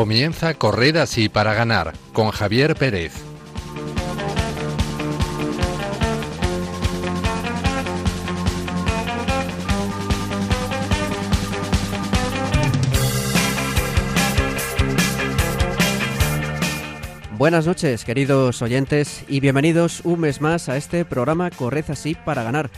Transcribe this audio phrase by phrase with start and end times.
[0.00, 3.12] Comienza Correr así para ganar con Javier Pérez.
[17.36, 22.42] Buenas noches, queridos oyentes, y bienvenidos un mes más a este programa Corred así para
[22.42, 22.70] ganar,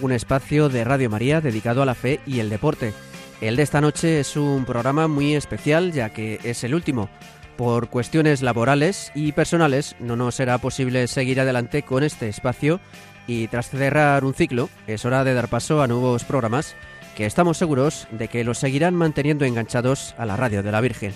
[0.00, 2.94] un espacio de Radio María dedicado a la fe y el deporte.
[3.42, 7.10] El de esta noche es un programa muy especial ya que es el último.
[7.56, 12.78] Por cuestiones laborales y personales no nos será posible seguir adelante con este espacio
[13.26, 16.76] y tras cerrar un ciclo es hora de dar paso a nuevos programas
[17.16, 21.12] que estamos seguros de que los seguirán manteniendo enganchados a la radio de la Virgen.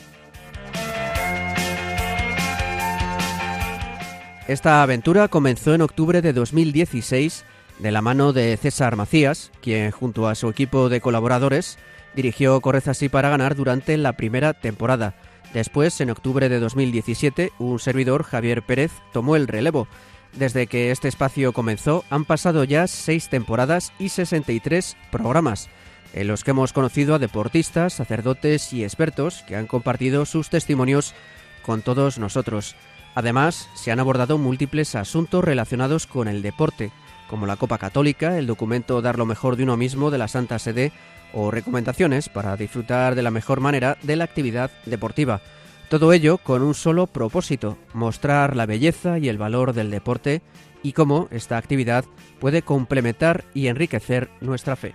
[4.48, 7.44] Esta aventura comenzó en octubre de 2016
[7.78, 11.78] de la mano de César Macías, quien junto a su equipo de colaboradores
[12.16, 15.14] dirigió Correza así para ganar durante la primera temporada.
[15.52, 19.86] Después, en octubre de 2017, un servidor, Javier Pérez, tomó el relevo.
[20.32, 25.68] Desde que este espacio comenzó, han pasado ya seis temporadas y 63 programas,
[26.12, 31.14] en los que hemos conocido a deportistas, sacerdotes y expertos que han compartido sus testimonios
[31.62, 32.74] con todos nosotros.
[33.14, 36.92] Además, se han abordado múltiples asuntos relacionados con el deporte,
[37.28, 40.58] como la Copa Católica, el documento Dar lo mejor de uno mismo de la Santa
[40.58, 40.92] Sede
[41.32, 45.40] o recomendaciones para disfrutar de la mejor manera de la actividad deportiva.
[45.88, 50.42] Todo ello con un solo propósito, mostrar la belleza y el valor del deporte
[50.82, 52.04] y cómo esta actividad
[52.40, 54.94] puede complementar y enriquecer nuestra fe.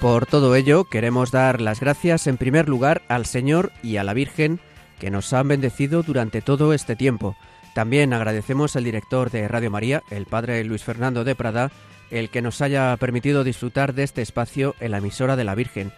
[0.00, 4.14] Por todo ello, queremos dar las gracias en primer lugar al Señor y a la
[4.14, 4.60] Virgen
[5.00, 7.36] que nos han bendecido durante todo este tiempo.
[7.78, 11.70] También agradecemos al director de Radio María, el padre Luis Fernando de Prada,
[12.10, 15.92] el que nos haya permitido disfrutar de este espacio en la emisora de la Virgen.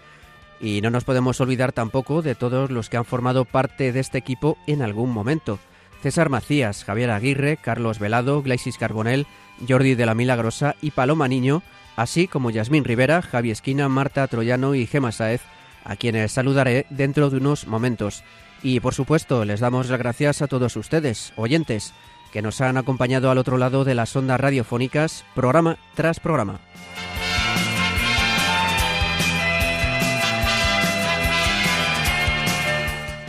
[0.61, 4.19] Y no nos podemos olvidar tampoco de todos los que han formado parte de este
[4.19, 5.59] equipo en algún momento.
[6.03, 9.27] César Macías, Javier Aguirre, Carlos Velado, Glaisis Carbonel,
[9.67, 11.63] Jordi de la Milagrosa y Paloma Niño,
[11.97, 15.41] así como Yasmín Rivera, Javi Esquina, Marta Troyano y Gema Saez,
[15.83, 18.23] a quienes saludaré dentro de unos momentos.
[18.63, 21.95] Y por supuesto, les damos las gracias a todos ustedes, oyentes,
[22.33, 26.61] que nos han acompañado al otro lado de las ondas radiofónicas, programa tras programa.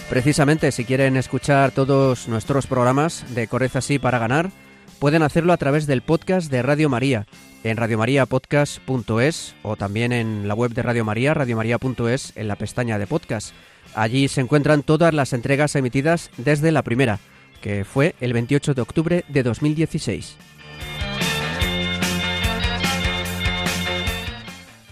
[0.09, 4.51] Precisamente, si quieren escuchar todos nuestros programas de Correza así para ganar,
[4.99, 7.27] pueden hacerlo a través del podcast de Radio María,
[7.63, 13.07] en radiomariapodcast.es o también en la web de Radio María, radiomaria.es, en la pestaña de
[13.07, 13.53] podcast.
[13.93, 17.19] Allí se encuentran todas las entregas emitidas desde la primera,
[17.61, 20.37] que fue el 28 de octubre de 2016.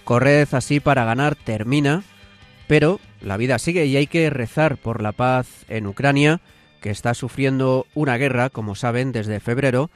[0.04, 2.04] Corred así para ganar termina,
[2.68, 6.42] pero la vida sigue y hay que rezar por la paz en Ucrania,
[6.82, 9.92] que está sufriendo una guerra, como saben, desde febrero,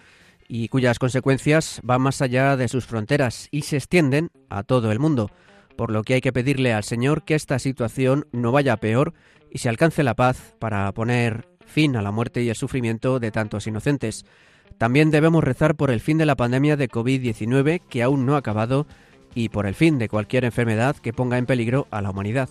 [0.48, 5.00] y cuyas consecuencias van más allá de sus fronteras y se extienden a todo el
[5.00, 5.32] mundo
[5.76, 9.14] por lo que hay que pedirle al Señor que esta situación no vaya peor
[9.52, 13.32] y se alcance la paz para poner fin a la muerte y el sufrimiento de
[13.32, 14.26] tantos inocentes.
[14.78, 18.40] También debemos rezar por el fin de la pandemia de COVID-19 que aún no ha
[18.40, 18.88] acabado
[19.36, 22.50] y por el fin de cualquier enfermedad que ponga en peligro a la humanidad.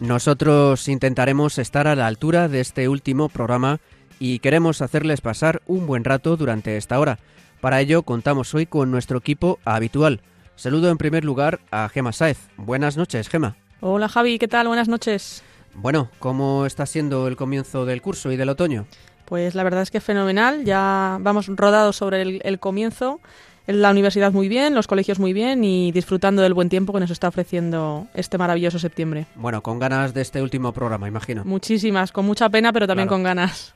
[0.00, 3.80] Nosotros intentaremos estar a la altura de este último programa
[4.18, 7.18] y queremos hacerles pasar un buen rato durante esta hora.
[7.60, 10.20] Para ello contamos hoy con nuestro equipo habitual.
[10.56, 12.38] Saludo en primer lugar a Gema Saez.
[12.56, 13.56] Buenas noches, Gema.
[13.80, 14.68] Hola Javi, ¿qué tal?
[14.68, 15.42] Buenas noches.
[15.74, 18.86] Bueno, ¿cómo está siendo el comienzo del curso y del otoño?
[19.24, 23.20] Pues la verdad es que fenomenal, ya vamos rodados sobre el, el comienzo
[23.68, 27.10] la universidad muy bien, los colegios muy bien y disfrutando del buen tiempo que nos
[27.10, 29.26] está ofreciendo este maravilloso septiembre.
[29.34, 31.44] Bueno, con ganas de este último programa, imagino.
[31.44, 33.74] Muchísimas, con mucha pena, pero también con ganas.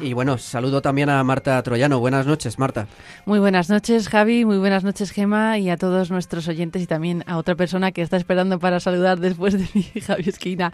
[0.00, 2.00] Y bueno, saludo también a Marta Troyano.
[2.00, 2.86] Buenas noches, Marta.
[3.26, 4.44] Muy buenas noches, Javi.
[4.44, 5.58] Muy buenas noches, Gema.
[5.58, 9.20] Y a todos nuestros oyentes y también a otra persona que está esperando para saludar
[9.20, 10.72] después de mi Javi Esquina.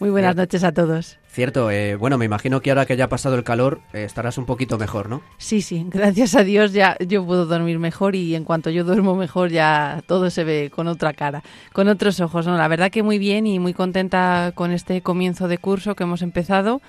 [0.00, 1.18] Muy buenas noches a todos.
[1.30, 4.38] Cierto, eh, bueno, me imagino que ahora que ya ha pasado el calor eh, estarás
[4.38, 5.22] un poquito mejor, ¿no?
[5.36, 9.14] Sí, sí, gracias a Dios ya yo puedo dormir mejor y en cuanto yo duermo
[9.14, 11.42] mejor ya todo se ve con otra cara,
[11.72, 12.46] con otros ojos.
[12.46, 12.56] ¿no?
[12.56, 16.22] La verdad que muy bien y muy contenta con este comienzo de curso que hemos
[16.22, 16.80] empezado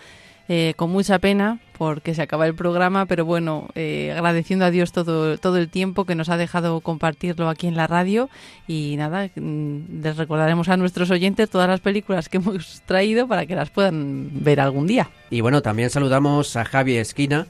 [0.52, 4.92] eh, con mucha pena porque se acaba el programa, pero bueno, eh, agradeciendo a Dios
[4.92, 8.30] todo, todo el tiempo que nos ha dejado compartirlo aquí en la radio
[8.68, 13.46] y nada, mm, les recordaremos a nuestros oyentes todas las películas que hemos traído para
[13.46, 15.12] que las puedan ver algún día.
[15.30, 17.46] Y bueno, también saludamos a Javi Esquina,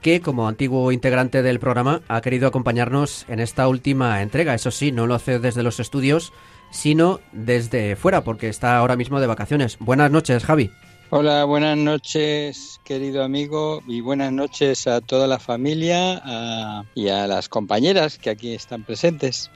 [0.00, 4.54] que como antiguo integrante del programa ha querido acompañarnos en esta última entrega.
[4.54, 6.32] Eso sí, no lo hace desde los estudios,
[6.70, 9.76] sino desde fuera, porque está ahora mismo de vacaciones.
[9.80, 10.70] Buenas noches, Javi.
[11.16, 16.20] Hola, buenas noches, querido amigo, y buenas noches a toda la familia
[16.96, 19.48] y a las compañeras que aquí están presentes.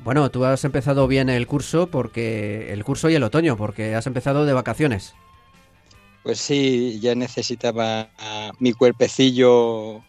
[0.00, 4.06] Bueno, tú has empezado bien el curso porque el curso y el otoño, porque has
[4.06, 5.14] empezado de vacaciones.
[6.22, 8.10] Pues sí, ya necesitaba
[8.58, 10.04] mi cuerpecillo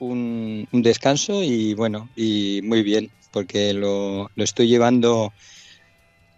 [0.00, 5.32] un, descanso y bueno, y muy bien, porque lo, lo estoy llevando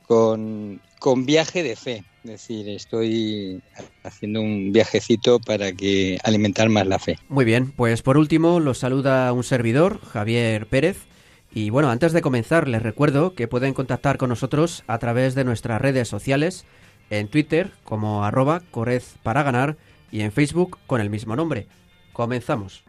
[0.07, 2.05] con, con viaje de fe.
[2.25, 3.63] Es decir, estoy
[4.03, 7.19] haciendo un viajecito para que alimentar más la fe.
[7.29, 10.99] Muy bien, pues por último los saluda un servidor, Javier Pérez.
[11.53, 15.45] Y bueno, antes de comenzar les recuerdo que pueden contactar con nosotros a través de
[15.45, 16.67] nuestras redes sociales,
[17.09, 19.77] en Twitter como arroba Corez para ganar
[20.13, 21.67] y en Facebook con el mismo nombre.
[22.13, 22.85] Comenzamos.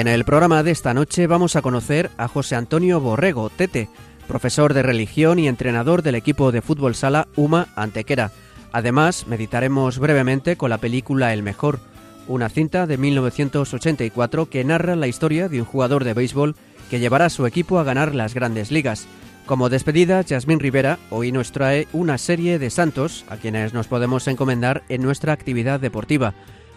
[0.00, 3.90] En el programa de esta noche vamos a conocer a José Antonio Borrego, Tete,
[4.26, 8.32] profesor de religión y entrenador del equipo de fútbol sala UMA Antequera.
[8.72, 11.80] Además, meditaremos brevemente con la película El Mejor,
[12.28, 16.56] una cinta de 1984 que narra la historia de un jugador de béisbol
[16.88, 19.06] que llevará a su equipo a ganar las grandes ligas.
[19.44, 24.26] Como despedida, Jasmine Rivera hoy nos trae una serie de santos a quienes nos podemos
[24.28, 26.32] encomendar en nuestra actividad deportiva.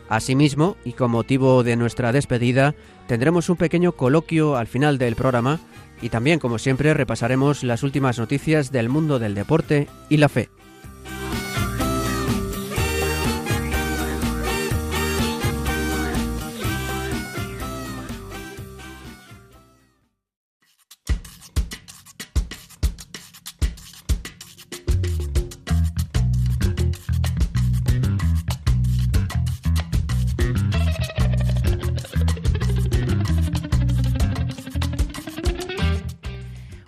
[0.09, 2.75] Asimismo, y con motivo de nuestra despedida,
[3.07, 5.59] tendremos un pequeño coloquio al final del programa
[6.01, 10.49] y también, como siempre, repasaremos las últimas noticias del mundo del deporte y la fe.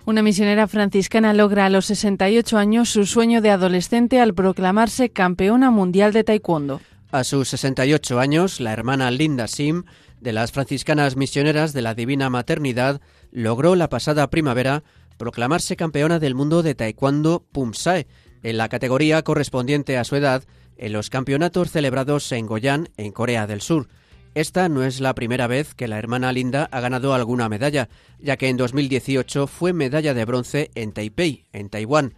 [0.06, 5.72] Una misionera franciscana logra a los 68 años su sueño de adolescente al proclamarse campeona
[5.72, 6.80] mundial de taekwondo.
[7.10, 9.82] A sus 68 años, la hermana Linda Sim,
[10.20, 13.00] de las franciscanas misioneras de la Divina Maternidad,
[13.32, 14.84] logró la pasada primavera
[15.16, 18.06] proclamarse campeona del mundo de taekwondo Pumsae,
[18.44, 20.44] en la categoría correspondiente a su edad,
[20.76, 23.88] en los campeonatos celebrados en Goyan, en Corea del Sur.
[24.36, 27.88] Esta no es la primera vez que la hermana Linda ha ganado alguna medalla,
[28.18, 32.12] ya que en 2018 fue medalla de bronce en Taipei, en Taiwán.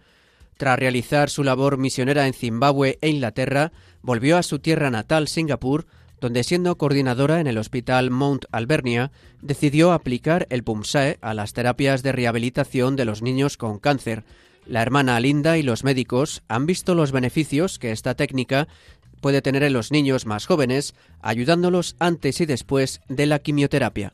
[0.57, 3.71] Tras realizar su labor misionera en Zimbabue e Inglaterra,
[4.01, 5.85] volvió a su tierra natal, Singapur,
[6.19, 12.03] donde siendo coordinadora en el Hospital Mount Albernia, decidió aplicar el PUMSAE a las terapias
[12.03, 14.25] de rehabilitación de los niños con cáncer.
[14.65, 18.67] La hermana Linda y los médicos han visto los beneficios que esta técnica
[19.21, 24.13] puede tener en los niños más jóvenes, ayudándolos antes y después de la quimioterapia.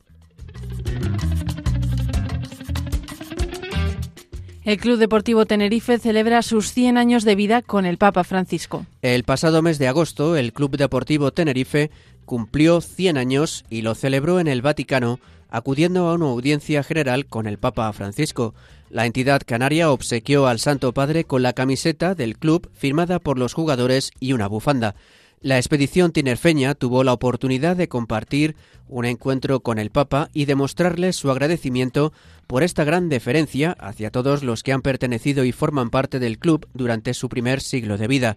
[4.66, 8.84] El Club Deportivo Tenerife celebra sus 100 años de vida con el Papa Francisco.
[9.00, 11.92] El pasado mes de agosto, el Club Deportivo Tenerife
[12.24, 17.46] cumplió 100 años y lo celebró en el Vaticano, acudiendo a una audiencia general con
[17.46, 18.54] el Papa Francisco.
[18.88, 23.52] La entidad canaria obsequió al Santo Padre con la camiseta del club firmada por los
[23.52, 24.94] jugadores y una bufanda.
[25.40, 28.56] La expedición tinerfeña tuvo la oportunidad de compartir
[28.88, 32.12] un encuentro con el Papa y demostrarle su agradecimiento
[32.46, 36.66] por esta gran deferencia hacia todos los que han pertenecido y forman parte del club
[36.72, 38.36] durante su primer siglo de vida.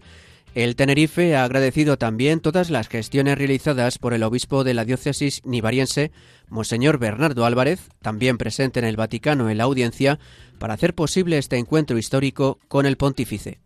[0.54, 5.42] El Tenerife ha agradecido también todas las gestiones realizadas por el obispo de la diócesis
[5.44, 6.10] nivariense,
[6.48, 10.18] Monseñor Bernardo Álvarez, también presente en el Vaticano en la audiencia,
[10.58, 13.60] para hacer posible este encuentro histórico con el pontífice.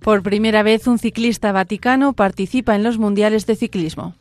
[0.00, 4.14] Por primera vez un ciclista vaticano participa en los Mundiales de Ciclismo.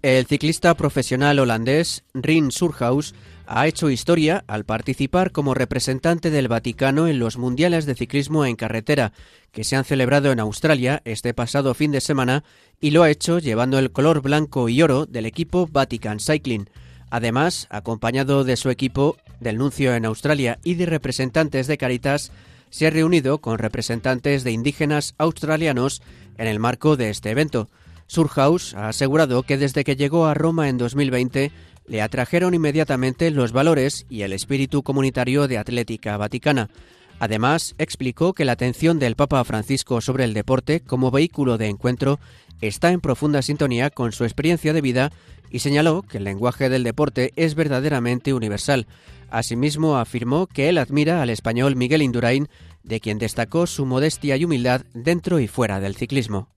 [0.00, 3.14] El ciclista profesional holandés Rin Surhaus
[3.50, 8.56] ha hecho historia al participar como representante del Vaticano en los Mundiales de Ciclismo en
[8.56, 9.12] Carretera,
[9.52, 12.44] que se han celebrado en Australia este pasado fin de semana,
[12.78, 16.68] y lo ha hecho llevando el color blanco y oro del equipo Vatican Cycling.
[17.08, 22.32] Además, acompañado de su equipo, del nuncio en Australia y de representantes de Caritas,
[22.68, 26.02] se ha reunido con representantes de indígenas australianos
[26.36, 27.70] en el marco de este evento.
[28.08, 31.50] Surhaus ha asegurado que desde que llegó a Roma en 2020
[31.88, 36.70] le atrajeron inmediatamente los valores y el espíritu comunitario de Atlética Vaticana.
[37.18, 42.20] Además, explicó que la atención del Papa Francisco sobre el deporte como vehículo de encuentro
[42.60, 45.10] está en profunda sintonía con su experiencia de vida
[45.50, 48.86] y señaló que el lenguaje del deporte es verdaderamente universal.
[49.30, 52.48] Asimismo, afirmó que él admira al español Miguel Indurain,
[52.82, 56.48] de quien destacó su modestia y humildad dentro y fuera del ciclismo.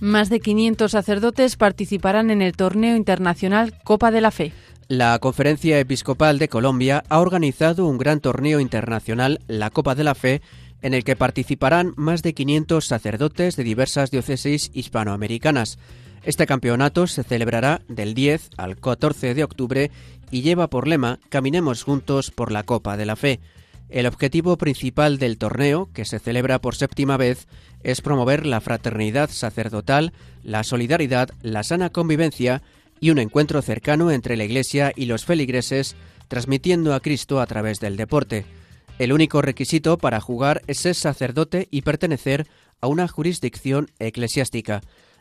[0.00, 4.52] Más de 500 sacerdotes participarán en el torneo internacional Copa de la Fe.
[4.88, 10.14] La Conferencia Episcopal de Colombia ha organizado un gran torneo internacional, la Copa de la
[10.14, 10.42] Fe,
[10.82, 15.78] en el que participarán más de 500 sacerdotes de diversas diócesis hispanoamericanas.
[16.24, 19.90] Este campeonato se celebrará del 10 al 14 de octubre
[20.30, 23.40] y lleva por lema Caminemos juntos por la Copa de la Fe.
[23.88, 27.46] El objetivo principal del torneo, que se celebra por séptima vez,
[27.86, 30.12] es promover la fraternidad sacerdotal,
[30.42, 32.60] la solidaridad, la sana convivencia
[32.98, 35.94] y un encuentro cercano entre la Iglesia y los feligreses,
[36.26, 38.44] transmitiendo a Cristo a través del deporte.
[38.98, 42.48] El único requisito para jugar es ser sacerdote y pertenecer
[42.80, 44.80] a una jurisdicción eclesiástica.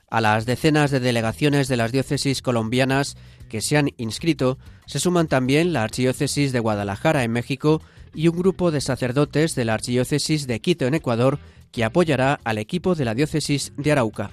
[0.10, 3.16] A las decenas de delegaciones de las diócesis colombianas
[3.48, 4.58] que se han inscrito
[4.88, 7.84] se suman también la Archidiócesis de Guadalajara en México
[8.16, 11.38] y un grupo de sacerdotes de la Archidiócesis de Quito en Ecuador
[11.76, 14.32] que apoyará al equipo de la Diócesis de Arauca.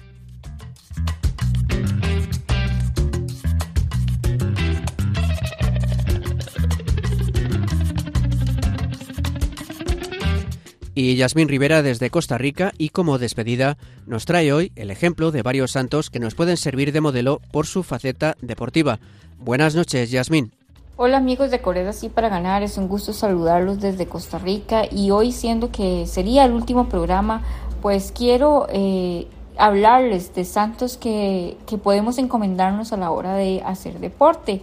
[10.95, 15.41] Y Yasmín Rivera desde Costa Rica y como despedida nos trae hoy el ejemplo de
[15.41, 18.99] varios santos que nos pueden servir de modelo por su faceta deportiva.
[19.37, 20.53] Buenas noches, Yasmín.
[20.95, 25.09] Hola amigos de Corea Sí para Ganar, es un gusto saludarlos desde Costa Rica y
[25.09, 27.41] hoy siendo que sería el último programa,
[27.81, 29.25] pues quiero eh,
[29.57, 34.61] hablarles de santos que, podemos encomendarnos a la hora de hacer deporte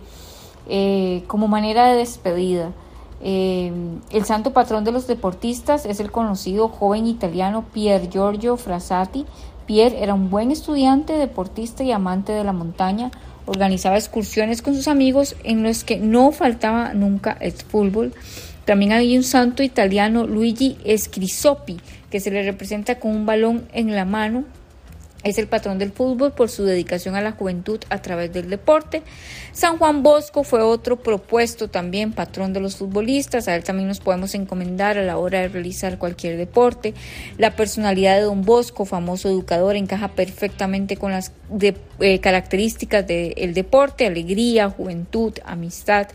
[0.69, 2.71] eh, como manera de despedida.
[3.23, 3.73] Eh,
[4.11, 9.27] el santo patrón de los deportistas es el conocido joven italiano Pier Giorgio Frassati.
[9.67, 13.11] Pierre era un buen estudiante, deportista y amante de la montaña.
[13.47, 18.13] Organizaba excursiones con sus amigos en los que no faltaba nunca el fútbol.
[18.65, 21.81] También había un santo italiano, Luigi Scrisoppi,
[22.11, 24.45] que se le representa con un balón en la mano
[25.23, 29.03] es el patrón del fútbol por su dedicación a la juventud a través del deporte.
[29.53, 33.47] San Juan Bosco fue otro propuesto también patrón de los futbolistas.
[33.49, 36.95] A él también nos podemos encomendar a la hora de realizar cualquier deporte.
[37.37, 44.07] La personalidad de Don Bosco, famoso educador, encaja perfectamente con las eh, características del deporte,
[44.07, 46.09] alegría, juventud, amistad.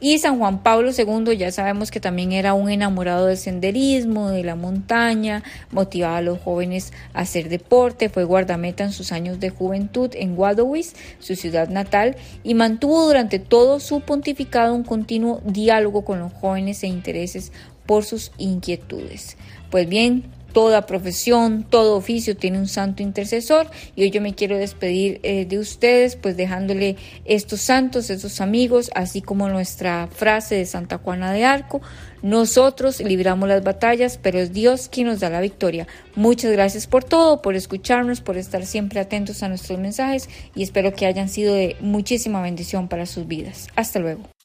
[0.00, 4.44] Y San Juan Pablo II ya sabemos que también era un enamorado del senderismo, de
[4.44, 9.50] la montaña, motivaba a los jóvenes a hacer deporte, fue guardameta en sus años de
[9.50, 16.04] juventud en Wadowice, su ciudad natal, y mantuvo durante todo su pontificado un continuo diálogo
[16.04, 17.52] con los jóvenes e intereses
[17.84, 19.36] por sus inquietudes.
[19.70, 24.56] Pues bien, toda profesión, todo oficio tiene un santo intercesor y hoy yo me quiero
[24.56, 30.66] despedir eh, de ustedes pues dejándole estos santos, estos amigos, así como nuestra frase de
[30.66, 31.80] Santa Juana de Arco,
[32.22, 35.86] nosotros libramos las batallas, pero es Dios quien nos da la victoria.
[36.16, 40.92] Muchas gracias por todo, por escucharnos, por estar siempre atentos a nuestros mensajes y espero
[40.92, 43.68] que hayan sido de muchísima bendición para sus vidas.
[43.76, 44.37] Hasta luego.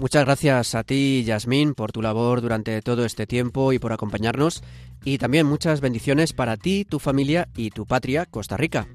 [0.00, 4.62] Muchas gracias a ti, Yasmín, por tu labor durante todo este tiempo y por acompañarnos.
[5.04, 8.88] Y también muchas bendiciones para ti, tu familia y tu patria, Costa Rica.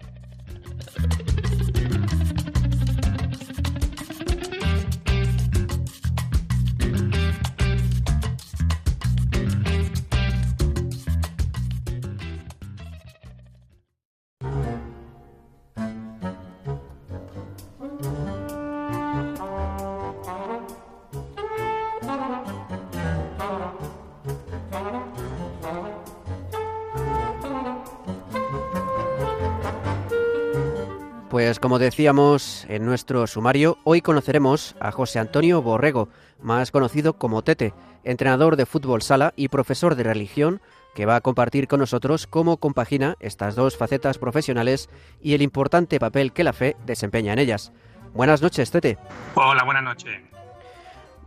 [31.55, 36.09] Pues como decíamos en nuestro sumario, hoy conoceremos a José Antonio Borrego,
[36.41, 40.59] más conocido como Tete, entrenador de fútbol sala y profesor de religión,
[40.95, 44.89] que va a compartir con nosotros cómo compagina estas dos facetas profesionales
[45.21, 47.71] y el importante papel que la fe desempeña en ellas.
[48.13, 48.97] Buenas noches, Tete.
[49.35, 50.13] Hola, buenas noches.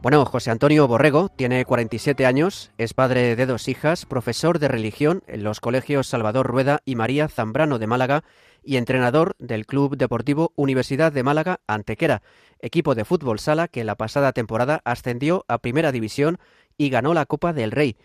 [0.03, 5.23] Bueno, José Antonio Borrego tiene 47 años, es padre de dos hijas, profesor de religión
[5.27, 8.25] en los colegios Salvador Rueda y María Zambrano de Málaga
[8.63, 12.23] y entrenador del Club Deportivo Universidad de Málaga Antequera,
[12.61, 16.39] equipo de fútbol sala que la pasada temporada ascendió a Primera División
[16.77, 17.97] y ganó la Copa del Rey.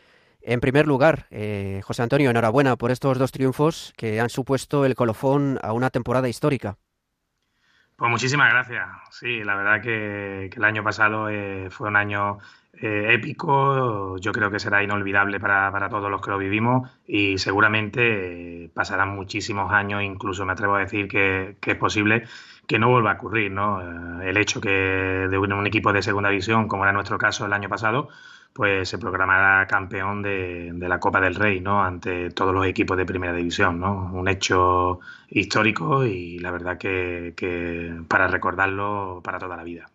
[0.42, 4.96] En primer lugar, eh, José Antonio, enhorabuena por estos dos triunfos que han supuesto el
[4.96, 6.78] colofón a una temporada histórica.
[7.96, 8.88] Pues muchísimas gracias.
[9.12, 12.40] Sí, la verdad que, el año pasado eh, fue un año
[12.74, 17.38] eh, épico, yo creo que será inolvidable para, para, todos los que lo vivimos y
[17.38, 22.24] seguramente eh, pasarán muchísimos años, incluso me atrevo a decir que, es posible
[22.68, 23.52] que no vuelva a ocurrir.
[23.52, 23.82] ¿no?
[24.22, 27.70] el hecho que de un equipo de segunda división, como era nuestro caso el año
[27.70, 28.10] pasado,
[28.54, 31.84] pues se programará campeón de, la Copa del Rey, ¿no?
[31.84, 34.12] Ante todos los equipos de Primera División, ¿no?
[34.14, 37.34] Un hecho histórico y la verdad que,
[38.08, 39.90] para recordarlo para toda la vida.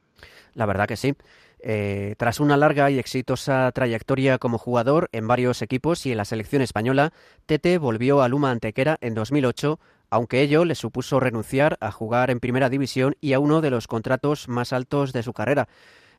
[0.54, 1.14] La verdad que sí.
[1.60, 6.24] Eh, tras una larga y exitosa trayectoria como jugador en varios equipos y en la
[6.24, 7.12] selección española,
[7.46, 12.40] Tete volvió a Luma Antequera en 2008, aunque ello le supuso renunciar a jugar en
[12.40, 15.68] Primera División y a uno de los contratos más altos de su carrera.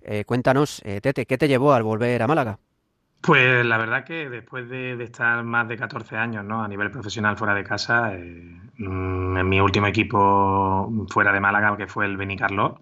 [0.01, 2.59] Eh, cuéntanos, eh, Tete, ¿qué te llevó al volver a Málaga?
[3.21, 6.63] Pues la verdad que después de, estar más de 14 años ¿no?
[6.63, 11.75] a nivel profesional fuera de casa, eh, mm, en mi último equipo fuera de Málaga,
[11.75, 12.81] que fue el Benicarló,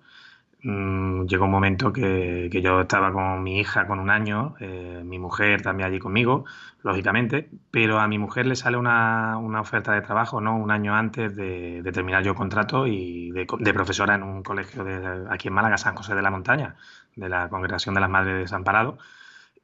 [0.63, 4.55] Mm, llegó un momento que, yo estaba con mi hija con un año,
[5.03, 6.45] mi mujer también allí conmigo,
[6.83, 11.35] lógicamente, pero a mi mujer le sale una, oferta de trabajo no un año antes
[11.35, 15.95] de, terminar yo contrato y de, profesora en un colegio de, aquí en Málaga, San
[15.95, 16.75] José de la Montaña,
[17.17, 18.97] de la Congregación de las Madres de.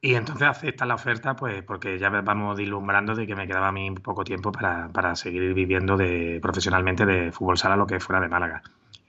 [0.00, 3.72] Y entonces acepta la oferta, pues porque ya vamos dislumbrando de que me quedaba a
[3.72, 8.20] mí poco tiempo para, para seguir viviendo de, profesionalmente de fútbol sala, lo que fuera
[8.20, 8.62] de Málaga.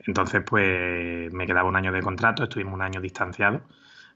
[0.08, 3.62] Entonces, pues me quedaba un año de contrato, estuvimos un año distanciados.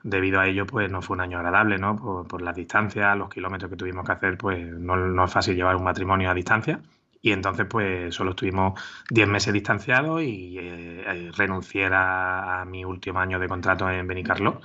[0.03, 1.97] Debido a ello, pues no fue un año agradable, ¿no?
[2.25, 5.83] Por, las distancias, los kilómetros que tuvimos que hacer, pues no, es fácil llevar un
[5.83, 6.79] matrimonio a distancia.
[7.21, 13.19] Y entonces, pues solo estuvimos 10 meses distanciados y eh, eh, renuncié a, mi último
[13.19, 14.61] año de contrato en Benicarlo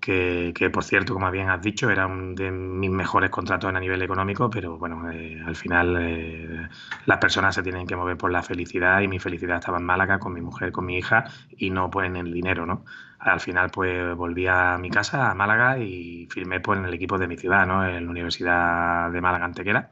[0.00, 4.00] que, por cierto, como bien has dicho, era uno de mis mejores contratos a nivel
[4.02, 6.70] económico, pero bueno, eh, al final
[7.06, 10.20] las personas se tienen que mover por la felicidad y mi felicidad estaba en Málaga
[10.20, 12.84] con mi mujer, con mi hija y no pues en el dinero, ¿no?
[13.18, 17.18] Al final pues volví a mi casa, a Málaga y firmé pues en el equipo
[17.18, 17.84] de mi ciudad, ¿no?
[17.84, 19.90] En la Universidad de Málaga Antequera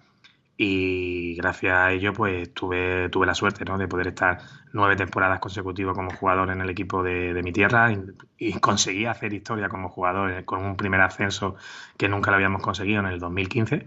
[0.57, 3.77] y gracias a ello pues tuve, tuve la suerte ¿no?
[3.77, 4.39] de poder estar
[4.73, 7.93] nueve temporadas consecutivas como jugador en el equipo de, mi tierra
[8.39, 11.57] y, conseguí hacer historia como jugador eh, con un primer ascenso
[11.97, 13.85] que nunca lo habíamos conseguido en el 2015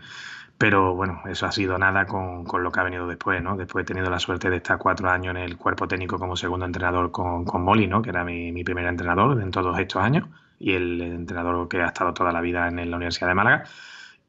[0.57, 3.55] pero bueno, eso ha sido nada con, con, lo que ha venido después, ¿no?
[3.55, 6.65] Después he tenido la suerte de estar cuatro años en el cuerpo técnico como segundo
[6.65, 8.01] entrenador con, con Molly, ¿no?
[8.01, 10.27] Que era mi, mi primer entrenador en todos estos años
[10.57, 13.65] y el entrenador que ha estado toda la vida en la Universidad de Málaga.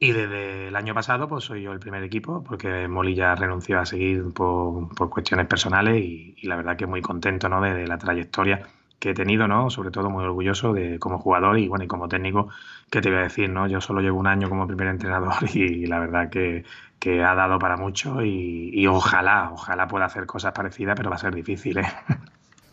[0.01, 3.79] Y desde el año pasado, pues soy yo el primer equipo, porque Molly ya renunció
[3.81, 7.59] a seguir por, cuestiones personales y, la verdad que muy contento ¿no?
[7.59, 8.65] de, la trayectoria
[8.97, 9.69] que he tenido, ¿no?
[9.69, 12.49] Sobre todo muy orgulloso de como jugador y bueno, y como técnico,
[12.89, 13.67] que te voy a decir, ¿no?
[13.67, 16.63] Yo solo llevo un año como primer entrenador y, la verdad que,
[16.97, 21.17] que, ha dado para mucho y, y, ojalá, ojalá pueda hacer cosas parecidas, pero va
[21.17, 21.87] a ser difícil, ¿eh?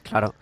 [0.04, 0.32] Claro.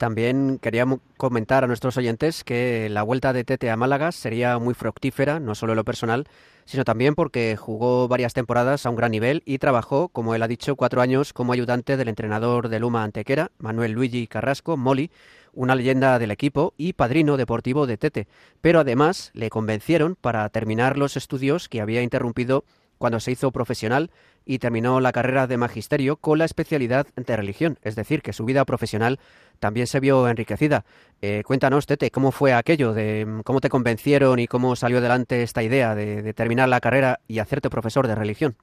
[0.00, 4.72] También queríamos comentar a nuestros oyentes que la vuelta de Tete a Málaga sería muy
[4.72, 6.26] fructífera, no solo en lo personal,
[6.64, 10.48] sino también porque jugó varias temporadas a un gran nivel y trabajó, como él ha
[10.48, 15.10] dicho, cuatro años como ayudante del entrenador de Luma Antequera, Manuel Luigi Carrasco, Moli,
[15.52, 18.26] una leyenda del equipo y padrino deportivo de Tete.
[18.62, 22.64] Pero además le convencieron para terminar los estudios que había interrumpido
[22.96, 24.10] cuando se hizo profesional
[24.50, 28.44] y terminó la carrera de magisterio con la especialidad de religión, es decir, que su
[28.44, 29.20] vida profesional
[29.60, 30.84] también se vio enriquecida.
[31.22, 32.92] Eh, cuéntanos, Tete, ¿cómo fue aquello?
[32.92, 37.20] De, mm, ¿Cómo te convencieron y cómo salió adelante esta idea de, terminar la carrera
[37.28, 38.56] y hacerte profesor de religión?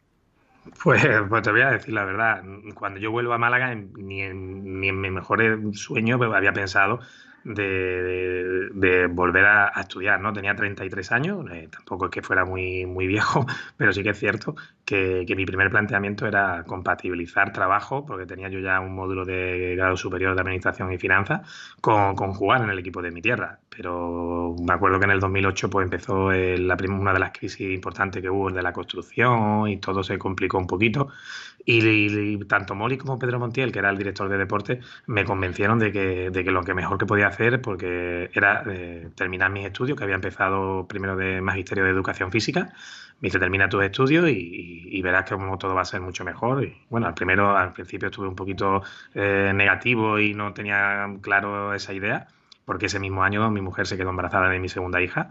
[0.84, 2.44] Pues, pues, te voy a decir la verdad.
[2.76, 5.42] Cuando yo vuelvo a Málaga, ni en, ni en mi mejor
[5.74, 7.00] sueño había pensado
[7.44, 10.34] de, volver a, estudiar, ¿no?
[10.34, 13.46] Tenía 33 años, eh, tampoco es que fuera muy, muy viejo,
[13.78, 18.60] pero sí que es cierto que, mi primer planteamiento era compatibilizar trabajo, porque tenía yo
[18.60, 23.02] ya un módulo de grado superior de Administración y Finanzas, con, jugar en el equipo
[23.02, 23.60] de mi tierra.
[23.78, 28.24] Pero me acuerdo que en el 2008 pues empezó la una de las crisis importantes
[28.24, 31.10] que hubo, el de la construcción, y todo se complicó un poquito.
[31.64, 35.92] Y, tanto Moli como Pedro Montiel, que era el director de deporte, me convencieron de
[35.92, 39.96] que, de que lo que mejor que podía hacer, porque era eh, terminar mis estudios,
[39.96, 42.74] que había empezado primero de Magisterio de Educación Física,
[43.20, 46.64] me dice, termina tus estudios y, verás que todo va a ser mucho mejor.
[46.64, 48.82] Y bueno, al primero, al principio estuve un poquito
[49.14, 52.28] eh, negativo y no tenía claro esa idea,
[52.68, 55.30] porque ese mismo año mi mujer se quedó embarazada de mi segunda hija.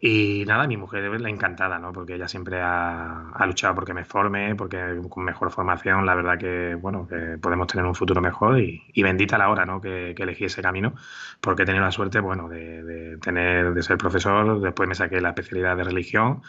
[0.00, 1.92] Y nada, mi mujer la encantada, ¿no?
[1.92, 6.74] Porque ella siempre ha, luchado porque me forme, porque con mejor formación, la verdad que,
[6.76, 9.78] bueno, que podemos tener un futuro mejor y, bendita la hora, ¿no?
[9.82, 10.94] Que, elegí ese camino,
[11.42, 15.20] porque he tenido la suerte, bueno, de, de, tener, de ser profesor, después me saqué
[15.20, 16.40] la especialidad de religión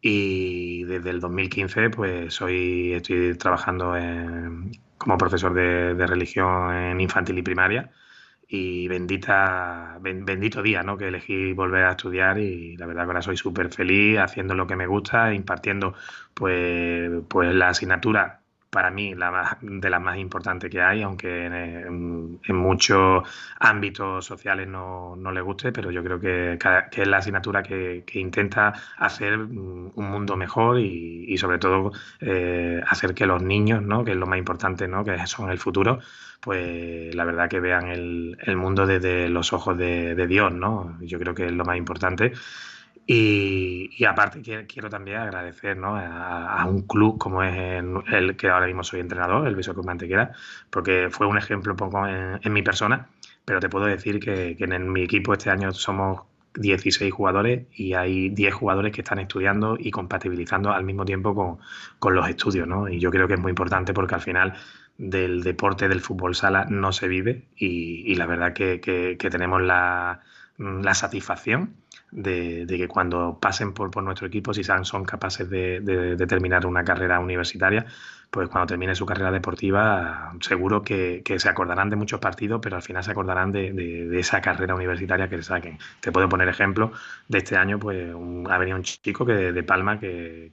[0.00, 3.94] y desde el 2015 pues soy, estoy trabajando
[4.98, 7.90] como profesor de, de religión en infantil y primaria
[8.48, 10.96] y bendita, bendito día, ¿no?
[10.96, 14.66] Que elegí volver a estudiar y la verdad que ahora soy súper feliz haciendo lo
[14.66, 15.94] que me gusta, impartiendo
[16.34, 18.43] pues, pues la asignatura
[18.74, 23.22] para mí la de las más importantes que hay, aunque en, muchos
[23.60, 26.58] ámbitos sociales no, no, le guste, pero yo creo que,
[26.90, 33.14] es la asignatura que, que, intenta hacer un mundo mejor y, sobre todo eh, hacer
[33.14, 34.04] que los niños, ¿no?
[34.04, 35.04] que es lo más importante, ¿no?
[35.04, 36.00] que son el futuro,
[36.40, 40.52] pues la verdad que vean el, el mundo desde los ojos de, de Dios.
[40.52, 40.98] ¿no?
[41.00, 42.32] Yo creo que es lo más importante.
[43.06, 49.00] Y, aparte quiero, también agradecer a, un club como es el, que ahora mismo soy
[49.00, 50.32] entrenador, el Beso con Mantequera,
[50.70, 53.08] porque fue un ejemplo poco en, mi persona,
[53.44, 56.22] pero te puedo decir que, en mi equipo este año somos
[56.54, 61.58] 16 jugadores y hay 10 jugadores que están estudiando y compatibilizando al mismo tiempo
[61.98, 62.66] con, los estudios.
[62.66, 62.88] ¿no?
[62.88, 64.54] Y yo creo que es muy importante porque al final
[64.96, 68.78] del deporte del fútbol sala no se vive y, la verdad que,
[69.18, 70.22] tenemos la,
[70.56, 71.74] la satisfacción
[72.14, 77.18] de, que cuando pasen por, por, nuestro equipo, si son capaces de, terminar una carrera
[77.20, 77.84] universitaria,
[78.30, 82.82] pues cuando termine su carrera deportiva, seguro que, se acordarán de muchos partidos, pero al
[82.82, 85.78] final se acordarán de, esa carrera universitaria que le saquen.
[86.00, 86.92] Te puedo poner ejemplo
[87.28, 88.12] de este año, pues
[88.48, 90.52] ha venido un chico que, de Palma que,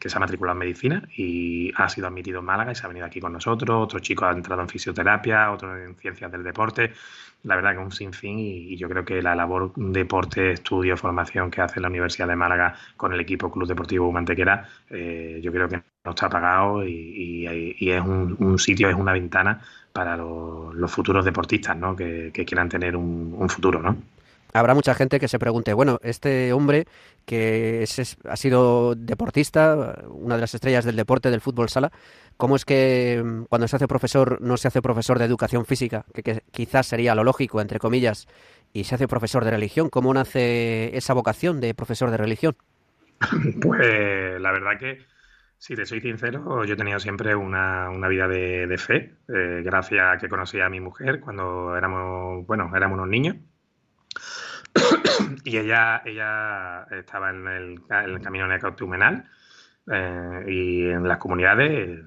[0.00, 2.88] que, se ha matriculado en medicina y ha sido admitido en Málaga y se ha
[2.88, 3.76] venido aquí con nosotros.
[3.80, 6.92] Otro chico ha entrado en fisioterapia, otro en ciencias del deporte
[7.46, 11.50] la verdad que un sinfín y, y, yo creo que la labor deporte, estudio, formación
[11.50, 15.68] que hace la Universidad de Málaga con el equipo Club Deportivo Mantequera, eh, yo creo
[15.68, 19.60] que no está apagado y, es un, sitio, es una ventana
[19.92, 21.94] para los, futuros deportistas ¿no?
[21.94, 23.80] que, quieran tener un, futuro.
[23.80, 23.96] ¿no?
[24.52, 26.86] Habrá mucha gente que se pregunte, bueno, este hombre
[27.24, 27.84] que
[28.28, 31.92] ha sido deportista, una de las estrellas del deporte del fútbol sala,
[32.36, 36.04] ¿Cómo es que mm, cuando se hace profesor no se hace profesor de educación física,
[36.14, 38.28] que, quizás sería lo lógico, entre comillas,
[38.72, 39.88] y se hace profesor de religión?
[39.88, 42.56] ¿Cómo nace esa vocación de profesor de religión?
[43.62, 44.98] Pues la verdad que,
[45.58, 50.18] si te soy sincero, yo he tenido siempre una, vida de, fe, eh, gracias a
[50.18, 53.36] que conocí a mi mujer cuando éramos, bueno, éramos unos niños.
[55.44, 59.24] y ella, ella estaba en el, camino necautumenal
[59.90, 62.00] eh, y en las comunidades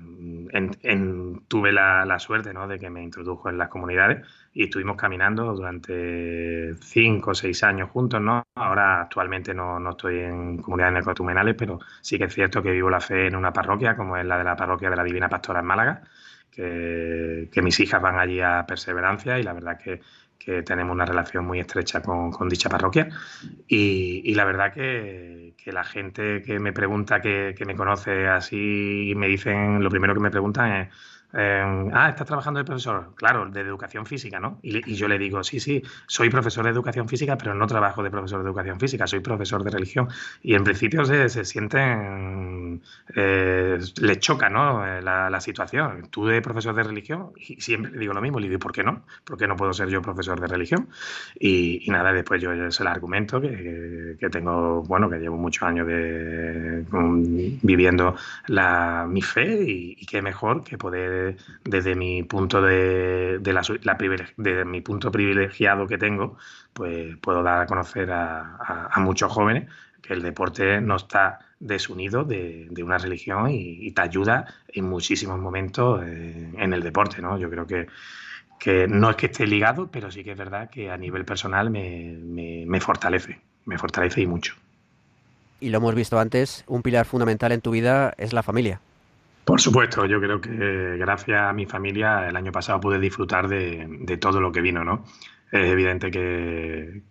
[0.52, 2.68] en, tuve la, suerte ¿no?
[2.68, 7.90] de que me introdujo en las comunidades y estuvimos caminando durante cinco o seis años
[7.90, 8.22] juntos.
[8.22, 8.44] ¿no?
[8.56, 12.90] Ahora actualmente no, no estoy en comunidades necotumenales, pero sí que es cierto que vivo
[12.90, 15.60] la fe en una parroquia, como es la de la parroquia de la Divina Pastora
[15.60, 16.02] en Málaga,
[16.52, 20.02] que, que mis hijas van allí a perseverancia y la verdad que
[20.40, 23.10] que tenemos una relación muy estrecha con, dicha parroquia.
[23.68, 29.28] Y, la verdad que, la gente que me pregunta, que, que me conoce así, me
[29.28, 30.88] dicen, lo primero que me preguntan es,
[31.32, 34.58] eh, ah, estás trabajando de profesor, claro, de educación física, ¿no?
[34.64, 38.10] Y, yo le digo, sí, sí, soy profesor de educación física, pero no trabajo de
[38.10, 40.08] profesor de educación física, soy profesor de religión.
[40.42, 42.82] Y en principio se, se sienten,
[43.16, 43.78] eh,
[44.20, 44.86] choca, ¿no?
[44.86, 46.08] Eh, la, situación.
[46.10, 48.84] Tú de profesor de religión, y siempre le digo lo mismo, le digo, ¿por qué
[48.84, 49.04] no?
[49.24, 50.90] ¿Por qué no puedo ser yo profesor de religión?
[51.40, 55.88] Y, nada, después yo se lo argumento que, que, tengo, bueno, que llevo muchos años
[55.88, 56.84] de,
[57.62, 58.16] viviendo
[58.48, 61.19] la, mi fe y, y qué mejor que poder
[61.64, 63.62] desde mi punto de, la,
[64.38, 66.38] desde mi punto privilegiado que tengo,
[66.74, 69.70] pues puedo dar a conocer a, muchos jóvenes
[70.02, 76.02] que el deporte no está desunido de, una religión y, te ayuda en muchísimos momentos
[76.06, 77.38] eh, en el deporte, ¿no?
[77.38, 77.88] Yo creo que,
[78.60, 81.70] que no es que esté ligado, pero sí que es verdad que a nivel personal
[81.70, 82.18] me,
[82.66, 84.56] me fortalece, me fortalece y mucho.
[85.62, 88.80] Y lo hemos visto antes, un pilar fundamental en tu vida es la familia.
[89.46, 94.18] Por supuesto, yo creo que gracias a mi familia el año pasado pude disfrutar de,
[94.22, 95.06] todo lo que vino, ¿no?
[95.52, 97.04] Es evidente que,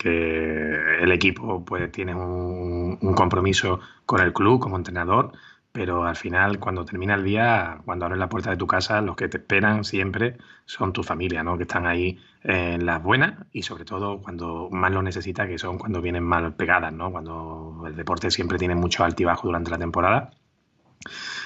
[1.00, 5.32] el equipo pues tiene un, compromiso con el club como entrenador,
[5.72, 9.16] pero al final cuando termina el día, cuando abres la puerta de tu casa, los
[9.16, 11.56] que te esperan siempre son tu familia, ¿no?
[11.56, 15.78] Que están ahí en las buenas y sobre todo cuando más lo necesita, que son
[15.78, 17.10] cuando vienen mal pegadas, ¿no?
[17.10, 20.30] Cuando el deporte siempre tiene mucho altibajo durante la temporada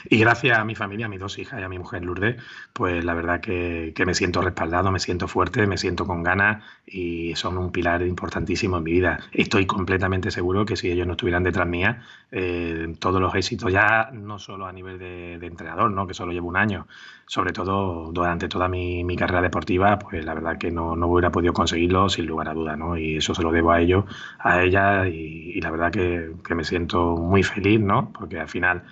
[0.09, 2.37] y gracias a mi familia, a mis dos hijas y a mi mujer Lourdes,
[2.73, 7.35] pues la verdad que, me siento respaldado, me siento fuerte, me siento con ganas y
[7.37, 9.21] son un pilar importantísimo en mi vida.
[9.33, 14.11] Estoy completamente seguro que si ellos no estuvieran detrás mía, eh, todos los éxitos, ya
[14.13, 16.07] no solo a nivel de, entrenador, ¿no?
[16.07, 16.87] que solo llevo un año,
[17.27, 22.09] sobre todo durante toda mi, carrera deportiva, pues la verdad que no, hubiera podido conseguirlo
[22.09, 22.97] sin lugar a duda, ¿no?
[22.97, 24.05] Y eso se lo debo a ellos,
[24.39, 28.13] a ella, y, la verdad que, que me siento muy feliz, ¿no?
[28.13, 28.83] Porque al final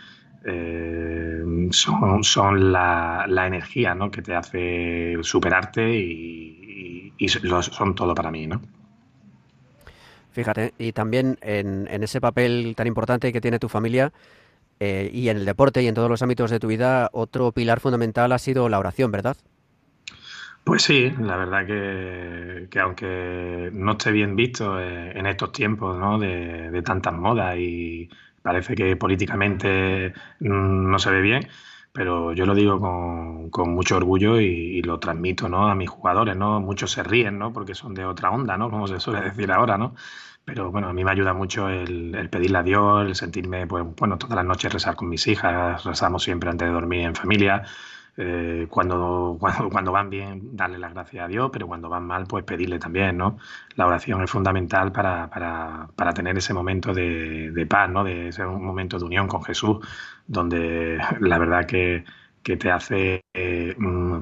[0.45, 4.11] eh, son, son la, energía ¿no?
[4.11, 8.47] que te hace superarte y, son todo para mí.
[8.47, 8.63] ¿no?
[10.33, 14.13] Fíjate, y también en, ese papel tan importante que tiene tu familia
[14.79, 17.81] eh, y en el deporte y en todos los ámbitos de tu vida, otro pilar
[17.81, 19.37] fundamental ha sido la oración, ¿verdad?
[20.65, 26.19] Pues sí, la verdad que, aunque no esté bien visto eh, en estos tiempos ¿no?
[26.19, 28.09] de, de tantas modas y
[28.43, 31.49] parece que políticamente mm, no se ve bien,
[31.93, 35.69] pero yo lo digo con, con mucho orgullo y, lo transmito ¿no?
[35.69, 36.61] a mis jugadores, ¿no?
[36.61, 37.53] Muchos se ríen, ¿no?
[37.53, 38.71] Porque son de otra onda, ¿no?
[38.71, 39.95] Como se suele decir ahora, ¿no?
[40.45, 43.85] Pero bueno, a mí me ayuda mucho el, el pedirle a Dios, el sentirme, pues,
[43.97, 47.65] bueno, todas las noches rezar con mis hijas, rezamos siempre antes de dormir en familia,
[48.23, 49.39] eh, cuando,
[49.73, 53.17] cuando, van bien, darle las gracias a Dios, pero cuando van mal, pues pedirle también,
[53.17, 53.39] ¿no?
[53.77, 58.05] La oración es fundamental para, para, para tener ese momento de, de, paz, ¿no?
[58.05, 59.79] De ese momento de unión con Jesús,
[60.27, 62.05] donde la verdad que
[62.43, 64.21] que te hace eh, mm,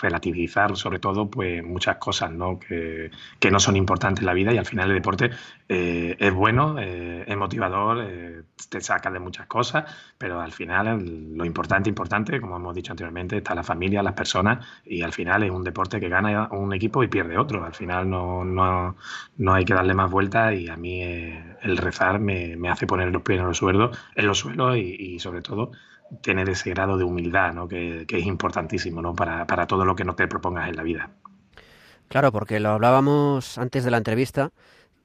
[0.00, 2.58] relativizar sobre todo pues muchas cosas ¿no?
[2.58, 5.30] Que, que, no son importantes en la vida y al final el deporte
[5.68, 9.84] eh, es bueno, eh, es motivador, te saca de muchas cosas,
[10.16, 14.66] pero al final lo importante, importante, como hemos dicho anteriormente, está la familia, las personas
[14.84, 17.64] y al final es un deporte que gana un equipo y pierde otro.
[17.64, 18.96] Al final no, no,
[19.36, 23.12] no hay que darle más vueltas y a mí el rezar me, me, hace poner
[23.12, 25.72] los pies en los suelos, en los suelos y, y sobre todo
[26.22, 27.68] tener ese grado de humildad, ¿no?
[27.68, 29.14] que, es importantísimo ¿no?
[29.14, 31.10] para, para todo lo que no te propongas en la vida.
[32.08, 34.52] Claro, porque lo hablábamos antes de la entrevista,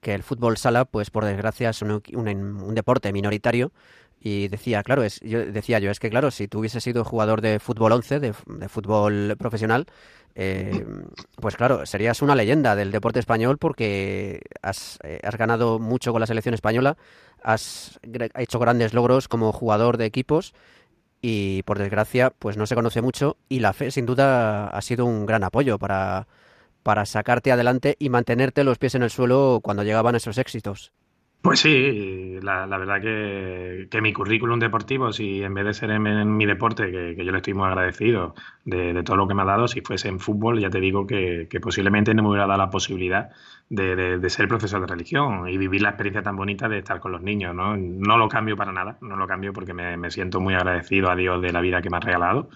[0.01, 3.71] que el fútbol sala, pues por desgracia es un, un, deporte minoritario
[4.19, 7.41] y decía, claro, es, yo decía yo, es que claro, si tú hubieses sido jugador
[7.41, 9.87] de fútbol 11, de, fútbol profesional,
[10.35, 10.85] eh,
[11.37, 16.21] pues claro, serías una leyenda del deporte español porque has, eh, has ganado mucho con
[16.21, 16.97] la selección española,
[17.43, 17.99] has
[18.35, 20.53] hecho grandes logros como jugador de equipos
[21.21, 25.05] y por desgracia pues no se conoce mucho y la fe sin duda ha sido
[25.05, 26.27] un gran apoyo para,
[26.83, 30.91] para sacarte adelante y mantenerte los pies en el suelo cuando llegaban esos éxitos.
[31.41, 36.45] Pues sí, la, verdad que, mi currículum deportivo, si en vez de ser en, mi
[36.45, 39.81] deporte, que, yo le estoy muy agradecido de, todo lo que me ha dado, si
[39.81, 43.29] fuese en fútbol, ya te digo que, posiblemente no me hubiera dado la posibilidad
[43.69, 47.23] de, ser profesor de religión y vivir la experiencia tan bonita de estar con los
[47.23, 47.55] niños.
[47.55, 51.09] No, no lo cambio para nada, no lo cambio porque me, me siento muy agradecido
[51.09, 52.49] a Dios de la vida que me ha regalado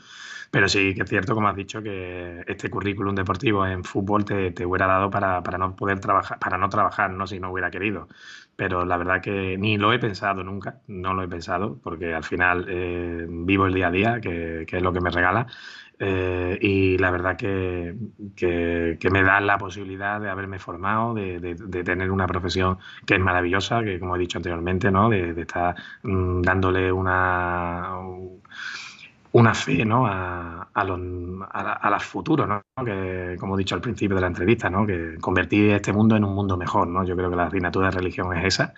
[0.56, 4.52] pero sí que es cierto, como has dicho, que este currículum deportivo en fútbol te,
[4.52, 7.28] te hubiera dado para, para, no poder trabajar, para no trabajar, ¿no?
[7.28, 8.08] Si no hubiera querido.
[8.56, 12.24] Pero la verdad que ni lo he pensado nunca, no lo he pensado, porque al
[12.24, 15.46] final eh, vivo el día a día, que, que es lo que me regala.
[15.98, 17.96] Eh, y la verdad que,
[18.36, 23.16] que, que, me da la posibilidad de haberme formado, de, de, tener una profesión que
[23.16, 25.10] es maravillosa, que como he dicho anteriormente, ¿no?
[25.10, 27.98] de, estar mm, dándole una
[29.36, 30.08] una fe ¿no?
[30.08, 30.98] a, a, los,
[31.52, 32.62] a, las futuros, ¿no?
[32.86, 34.88] que como he dicho al principio de la entrevista, ¿no?
[34.88, 36.88] que convertir este mundo en un mundo mejor.
[36.88, 37.04] ¿no?
[37.04, 38.74] Yo creo que la asignatura de religión es esa,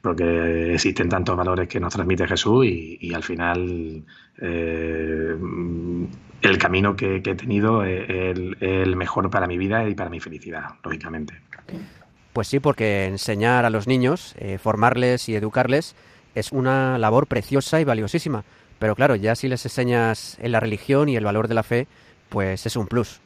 [0.00, 4.02] porque existen tantos valores que nos transmite Jesús y, al final
[4.40, 5.36] eh,
[6.40, 10.64] el camino que, he tenido es el, mejor para mi vida y para mi felicidad,
[10.82, 11.34] lógicamente.
[12.32, 15.94] Pues sí, porque enseñar a los niños, eh, formarles y educarles
[16.34, 18.42] es una labor preciosa y valiosísima
[18.82, 21.86] pero claro, ya si les enseñas en la religión y el valor de la fe,
[22.28, 23.20] pues es un plus.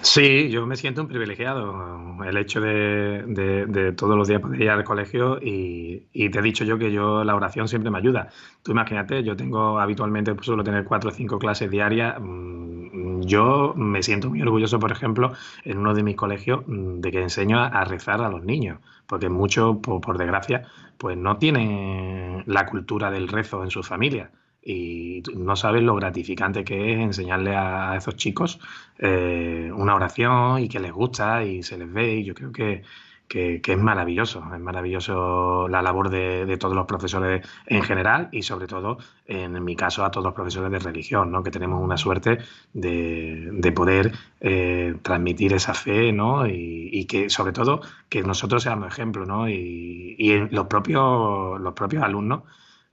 [0.00, 2.24] Sí, yo me siento un privilegiado.
[2.24, 6.78] El hecho de, todos los días poder ir al colegio y, te he dicho yo
[6.78, 8.30] que yo la oración siempre me ayuda.
[8.62, 12.16] Tú imagínate, yo tengo habitualmente pues, suelo tener cuatro o cinco clases diarias.
[12.18, 17.12] Mm, yo me siento muy orgulloso, por ejemplo, en uno de mis colegios mm, de
[17.12, 20.62] que enseño a, rezar a los niños, porque muchos, por desgracia,
[20.96, 24.30] pues no tienen la cultura del rezo en sus familias
[24.66, 28.58] y no sabes lo gratificante que es enseñarle a, esos chicos
[28.98, 32.82] eh, una oración y que les gusta y se les ve y yo creo que,
[33.28, 38.98] es maravilloso, es maravilloso la labor de, todos los profesores en general y sobre todo
[39.26, 41.44] en, mi caso a todos los profesores de religión, ¿no?
[41.44, 42.38] que tenemos una suerte
[42.72, 46.46] de, poder eh, transmitir esa fe ¿no?
[46.48, 49.48] y, que sobre todo que nosotros seamos ejemplo ¿no?
[49.48, 52.42] y, y los, propios, los propios alumnos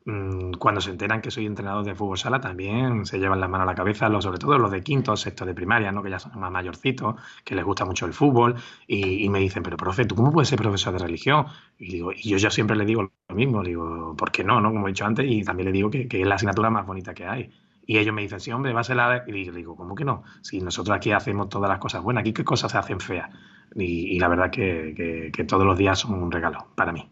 [0.05, 3.71] cuando se enteran que soy entrenador de fútbol sala, también se llevan las manos a
[3.71, 6.03] la cabeza, los, sobre todo los de quinto sexto de primaria, ¿no?
[6.03, 9.77] que ya son más mayorcitos, que les gusta mucho el fútbol, y, me dicen, pero
[9.77, 11.45] profe, ¿tú cómo puedes ser profesor de religión?
[11.77, 14.59] Y, digo, y yo ya siempre le digo lo mismo, digo, ¿por qué no?
[14.59, 14.71] no?
[14.71, 17.25] Como he dicho antes, y también le digo que, es la asignatura más bonita que
[17.25, 17.49] hay.
[17.85, 19.23] Y ellos me dicen, sí, hombre, va a ser la...
[19.27, 20.23] Y digo, ¿cómo que no?
[20.41, 23.29] Si nosotros aquí hacemos todas las cosas buenas, aquí qué cosas se hacen feas.
[23.75, 27.09] Y, la verdad que todos los días son un regalo para mí.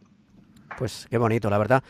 [0.78, 1.84] Pues qué bonito, la verdad.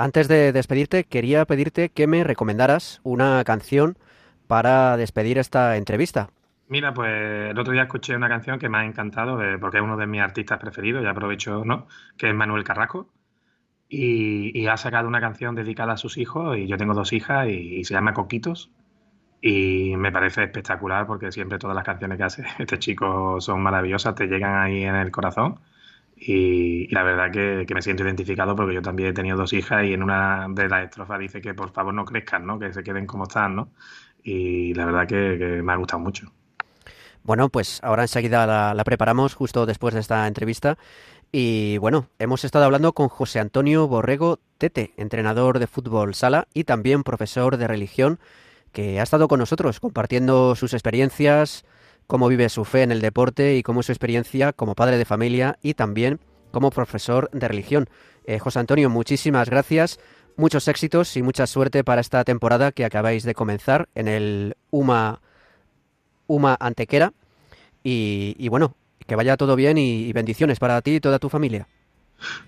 [0.00, 3.98] Antes de despedirte, quería pedirte que me recomendaras una canción
[4.46, 6.30] para despedir esta entrevista.
[6.68, 9.98] Mira, pues el otro día escuché una canción que me ha encantado, porque es uno
[9.98, 11.86] de mis artistas preferidos, y aprovecho, ¿no?
[12.16, 13.10] Que es Manuel Carrasco.
[13.90, 17.84] Y, ha sacado una canción dedicada a sus hijos, y yo tengo dos hijas, y,
[17.84, 18.70] se llama Coquitos.
[19.42, 24.14] Y me parece espectacular porque siempre todas las canciones que hace este chico son maravillosas,
[24.14, 25.60] te llegan ahí en el corazón.
[26.22, 29.94] Y, la verdad que, me siento identificado porque yo también he tenido dos hijas y
[29.94, 32.58] en una de las estrofas dice que por favor no crezcan, ¿no?
[32.58, 33.56] que se queden como están.
[33.56, 33.70] ¿no?
[34.22, 36.30] Y la verdad que, me ha gustado mucho.
[37.22, 40.76] Bueno, pues ahora enseguida la, preparamos justo después de esta entrevista.
[41.32, 46.64] Y bueno, hemos estado hablando con José Antonio Borrego Tete, entrenador de fútbol sala y
[46.64, 48.18] también profesor de religión,
[48.72, 51.64] que ha estado con nosotros compartiendo sus experiencias,
[52.06, 55.04] cómo vive su fe en el deporte y cómo es su experiencia como padre de
[55.04, 57.88] familia y también como profesor de religión.
[58.24, 60.00] Eh, José Antonio, muchísimas gracias,
[60.36, 65.20] muchos éxitos y mucha suerte para esta temporada que acabáis de comenzar en el UMA,
[66.26, 67.12] UMA Antequera.
[67.82, 68.74] y bueno,
[69.06, 71.66] que vaya todo bien y bendiciones para ti y toda tu familia.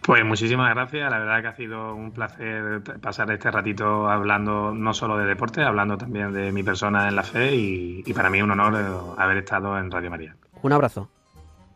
[0.03, 1.11] Pues muchísimas gracias.
[1.11, 5.63] La verdad que ha sido un placer pasar este ratito hablando no solo de deporte,
[5.63, 9.39] hablando también de mi persona en la fe y, y para mí un honor haber
[9.39, 10.37] estado en Radio María.
[10.63, 11.09] Un abrazo.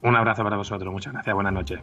[0.02, 0.92] Un abrazo para vosotros.
[0.92, 1.34] Muchas gracias.
[1.34, 1.80] Buenas noches.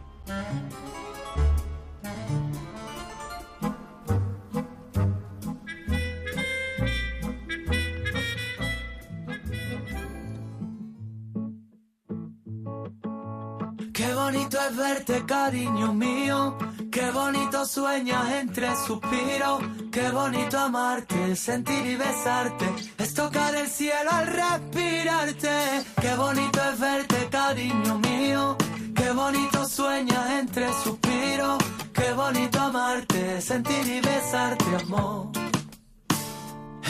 [14.24, 16.56] Bonito es verte, cariño mío.
[16.90, 19.62] Qué bonito sueñas entre suspiros.
[19.92, 22.66] Qué bonito amarte, sentir y besarte.
[22.98, 25.84] Es tocar el cielo al respirarte.
[26.00, 28.56] Qué bonito es verte, cariño mío.
[28.96, 31.58] Qué bonito sueñas entre suspiros.
[31.92, 35.28] Qué bonito amarte, sentir y besarte, amor.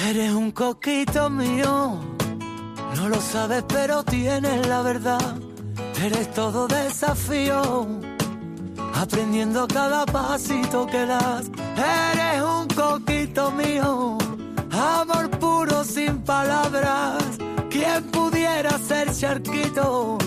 [0.08, 2.00] Eres un coquito mío.
[2.96, 5.43] No lo sabes, pero tienes la verdad
[6.02, 7.86] Eres todo desafío,
[8.94, 11.50] aprendiendo cada pasito que das.
[11.76, 14.18] Eres un coquito mío,
[14.70, 17.22] amor puro sin palabras.
[17.70, 20.18] ¿Quién pudiera ser charquito?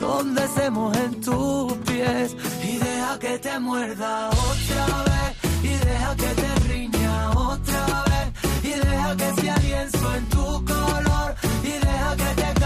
[0.00, 6.34] Donde se en tus pies y deja que te muerda otra vez y deja que
[6.42, 12.42] te riña otra vez y deja que sea lienzo en tu color y deja que
[12.42, 12.57] te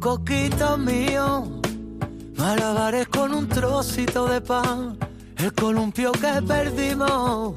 [0.00, 1.60] coquito mío.
[2.36, 4.96] Malabares con un trocito de pan,
[5.38, 7.54] el columpio que perdimos,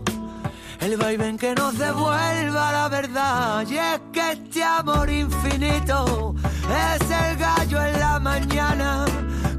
[0.79, 3.65] el vaivén que nos devuelva la verdad.
[3.69, 6.35] Y es que este amor infinito
[6.69, 9.05] es el gallo en la mañana,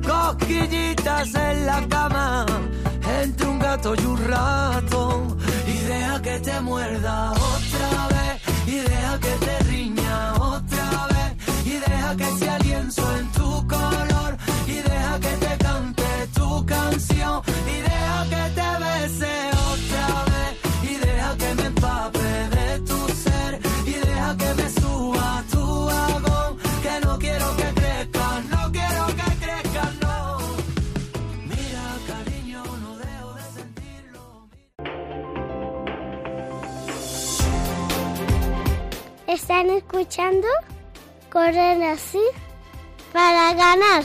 [0.04, 2.46] cosquillitas en la cama,
[3.22, 5.36] entre un gato y un rato.
[5.68, 7.32] Y deja que te muerda
[40.02, 40.48] ¿Están escuchando?
[41.30, 42.18] Corren así
[43.12, 44.02] para ganar.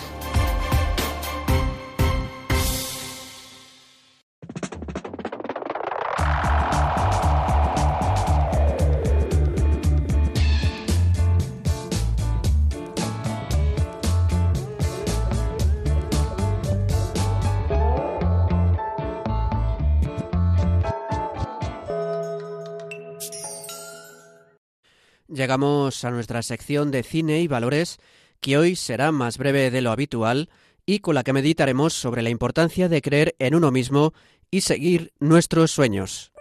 [25.47, 27.99] Llegamos a nuestra sección de cine y valores,
[28.41, 30.49] que hoy será más breve de lo habitual
[30.85, 34.13] y con la que meditaremos sobre la importancia de creer en uno mismo
[34.51, 36.33] y seguir nuestros sueños.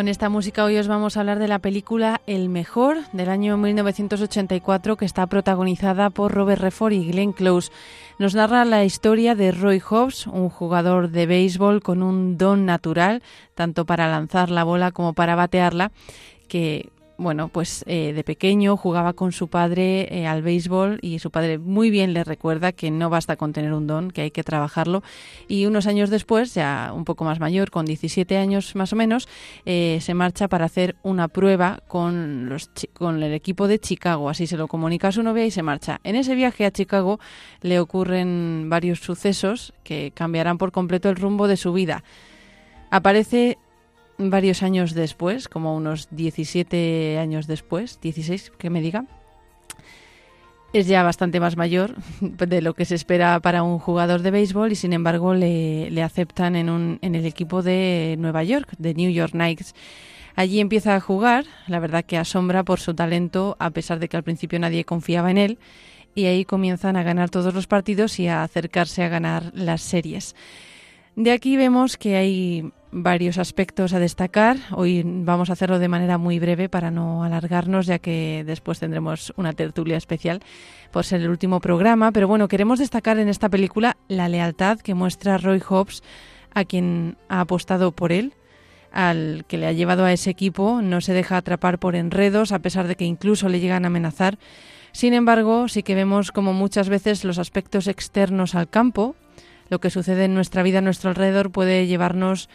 [0.00, 3.58] Con esta música hoy os vamos a hablar de la película El Mejor del año
[3.58, 7.70] 1984 que está protagonizada por Robert Redford y Glenn Close.
[8.18, 13.22] Nos narra la historia de Roy Hobbs, un jugador de béisbol con un don natural,
[13.54, 15.92] tanto para lanzar la bola como para batearla,
[16.48, 16.88] que
[17.20, 21.58] bueno, pues eh, de pequeño jugaba con su padre eh, al béisbol y su padre
[21.58, 25.02] muy bien le recuerda que no basta con tener un don, que hay que trabajarlo.
[25.46, 29.28] Y unos años después, ya un poco más mayor, con 17 años más o menos,
[29.66, 34.30] eh, se marcha para hacer una prueba con, los, con el equipo de Chicago.
[34.30, 36.00] Así se lo comunica a su novia y se marcha.
[36.04, 37.20] En ese viaje a Chicago
[37.60, 42.02] le ocurren varios sucesos que cambiarán por completo el rumbo de su vida.
[42.90, 43.58] Aparece
[44.28, 49.06] varios años después, como unos 17 años después, 16 que me diga,
[50.72, 54.72] es ya bastante más mayor de lo que se espera para un jugador de béisbol
[54.72, 59.10] y sin embargo le, aceptan en, un, en el equipo de Nueva York, de New
[59.10, 59.74] York Knights.
[60.36, 64.16] Allí empieza a jugar, la verdad que asombra por su talento, a pesar de que
[64.16, 65.58] al principio nadie confiaba en él,
[66.14, 70.34] y ahí comienzan a ganar todos los partidos y a acercarse a ganar las series.
[71.16, 74.56] De aquí vemos que hay varios aspectos a destacar.
[74.72, 79.32] Hoy vamos a hacerlo de manera muy breve para no alargarnos, ya que después tendremos
[79.36, 80.40] una tertulia especial
[80.90, 82.12] por ser el último programa.
[82.12, 86.02] Pero bueno, queremos destacar en esta película la lealtad que muestra Roy Hobbs
[86.52, 88.34] a quien ha apostado por él,
[88.92, 90.82] al que le ha llevado a ese equipo.
[90.82, 94.38] No se deja atrapar por enredos, a pesar de que incluso le llegan a amenazar.
[94.92, 99.14] Sin embargo, sí que vemos como muchas veces los aspectos externos al campo,
[99.68, 102.48] lo que sucede en nuestra vida a nuestro alrededor puede llevarnos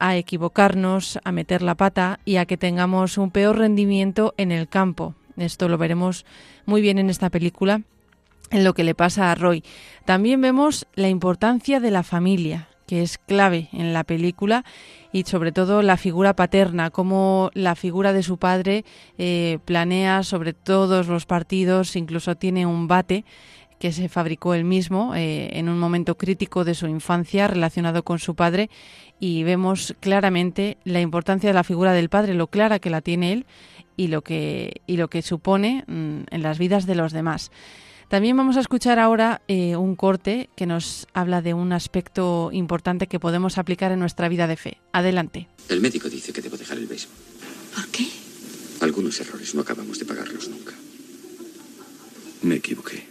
[0.00, 4.68] a equivocarnos, a meter la pata y a que tengamos un peor rendimiento en el
[4.68, 5.14] campo.
[5.36, 6.26] Esto lo veremos
[6.66, 7.82] muy bien en esta película,
[8.50, 9.62] en lo que le pasa a Roy.
[10.04, 14.64] También vemos la importancia de la familia, que es clave en la película
[15.12, 18.84] y sobre todo la figura paterna, cómo la figura de su padre
[19.16, 23.24] eh, planea sobre todos los partidos, incluso tiene un bate
[23.80, 28.18] que se fabricó él mismo eh, en un momento crítico de su infancia relacionado con
[28.18, 28.68] su padre
[29.18, 33.32] y vemos claramente la importancia de la figura del padre, lo clara que la tiene
[33.32, 33.46] él
[33.96, 37.50] y lo que, y lo que supone mm, en las vidas de los demás.
[38.08, 43.06] También vamos a escuchar ahora eh, un corte que nos habla de un aspecto importante
[43.06, 44.76] que podemos aplicar en nuestra vida de fe.
[44.92, 45.48] Adelante.
[45.70, 47.16] El médico dice que debo dejar el béisbol.
[47.74, 48.06] ¿Por qué?
[48.82, 50.74] Algunos errores no acabamos de pagarlos nunca.
[52.42, 53.09] Me equivoqué.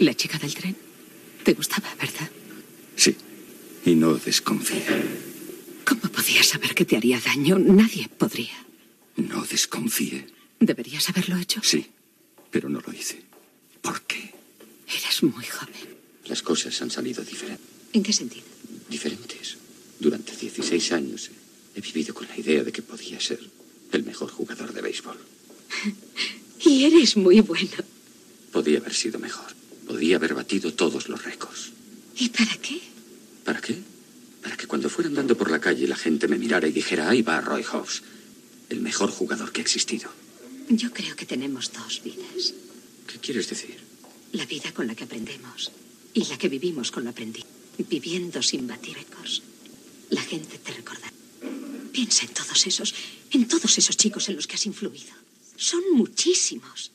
[0.00, 0.74] ¿La chica del tren?
[1.44, 2.30] ¿Te gustaba, verdad?
[2.96, 3.14] Sí.
[3.84, 4.82] Y no desconfíe.
[5.84, 7.58] ¿Cómo podía saber que te haría daño?
[7.58, 8.66] Nadie podría.
[9.16, 10.26] No desconfíe.
[10.58, 11.60] ¿Deberías haberlo hecho?
[11.62, 11.86] Sí,
[12.50, 13.20] pero no lo hice.
[13.82, 14.32] ¿Por qué?
[14.88, 15.98] Eras muy joven.
[16.24, 17.66] Las cosas han salido diferentes.
[17.92, 18.46] ¿En qué sentido?
[18.88, 19.58] Diferentes.
[19.98, 21.30] Durante 16 años
[21.74, 23.40] he vivido con la idea de que podía ser
[23.92, 25.18] el mejor jugador de béisbol.
[26.64, 27.84] y eres muy bueno.
[28.50, 29.59] Podía haber sido mejor.
[29.90, 31.72] Podía haber batido todos los récords.
[32.16, 32.80] ¿Y para qué?
[33.44, 33.76] ¿Para qué?
[34.40, 37.22] Para que cuando fuera andando por la calle la gente me mirara y dijera, ahí
[37.22, 38.04] va Roy Hobbs,
[38.68, 40.08] el mejor jugador que ha existido.
[40.68, 42.54] Yo creo que tenemos dos vidas.
[43.08, 43.78] ¿Qué quieres decir?
[44.30, 45.72] La vida con la que aprendemos
[46.14, 47.48] y la que vivimos con lo aprendido.
[47.76, 49.42] Viviendo sin batir récords.
[50.10, 51.12] La gente te recordará.
[51.90, 52.94] Piensa en todos esos,
[53.32, 55.14] en todos esos chicos en los que has influido.
[55.56, 56.92] Son muchísimos.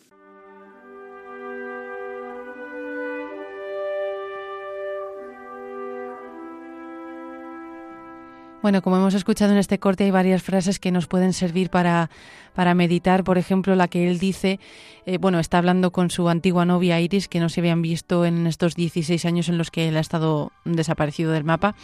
[8.65, 12.09] Bueno, como hemos escuchado en este corte, hay varias frases que nos pueden servir para,
[12.55, 13.23] para meditar.
[13.23, 14.59] Por ejemplo, la que él dice,
[15.05, 18.47] eh, bueno, está hablando con su antigua novia Iris, que no se habían visto en
[18.47, 21.75] estos 16 años en los que él ha estado desaparecido del mapa.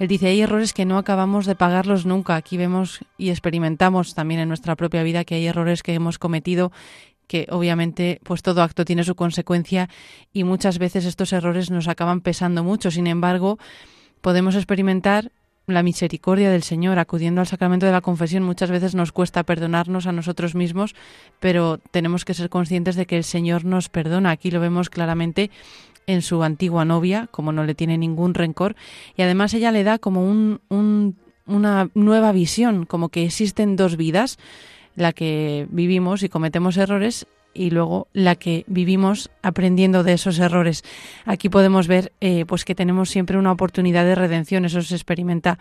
[0.00, 2.34] Él dice, hay errores que no acabamos de pagarlos nunca.
[2.34, 6.72] Aquí vemos y experimentamos también en nuestra propia vida que hay errores que hemos cometido
[7.28, 9.88] que obviamente pues todo acto tiene su consecuencia
[10.32, 12.90] y muchas veces estos errores nos acaban pesando mucho.
[12.90, 13.56] Sin embargo,
[14.20, 15.30] podemos experimentar
[15.66, 20.06] la misericordia del Señor, acudiendo al sacramento de la confesión, muchas veces nos cuesta perdonarnos
[20.06, 20.94] a nosotros mismos,
[21.40, 24.30] pero tenemos que ser conscientes de que el Señor nos perdona.
[24.30, 25.50] Aquí lo vemos claramente
[26.06, 28.76] en su antigua novia, como no le tiene ningún rencor,
[29.16, 30.60] y además ella le da como un,
[31.46, 34.38] una nueva visión, como que existen dos vidas,
[34.96, 40.82] la que vivimos y cometemos errores y luego la que vivimos aprendiendo de esos errores.
[41.24, 45.58] Aquí podemos ver eh, pues que tenemos siempre una oportunidad de redención, eso se experimenta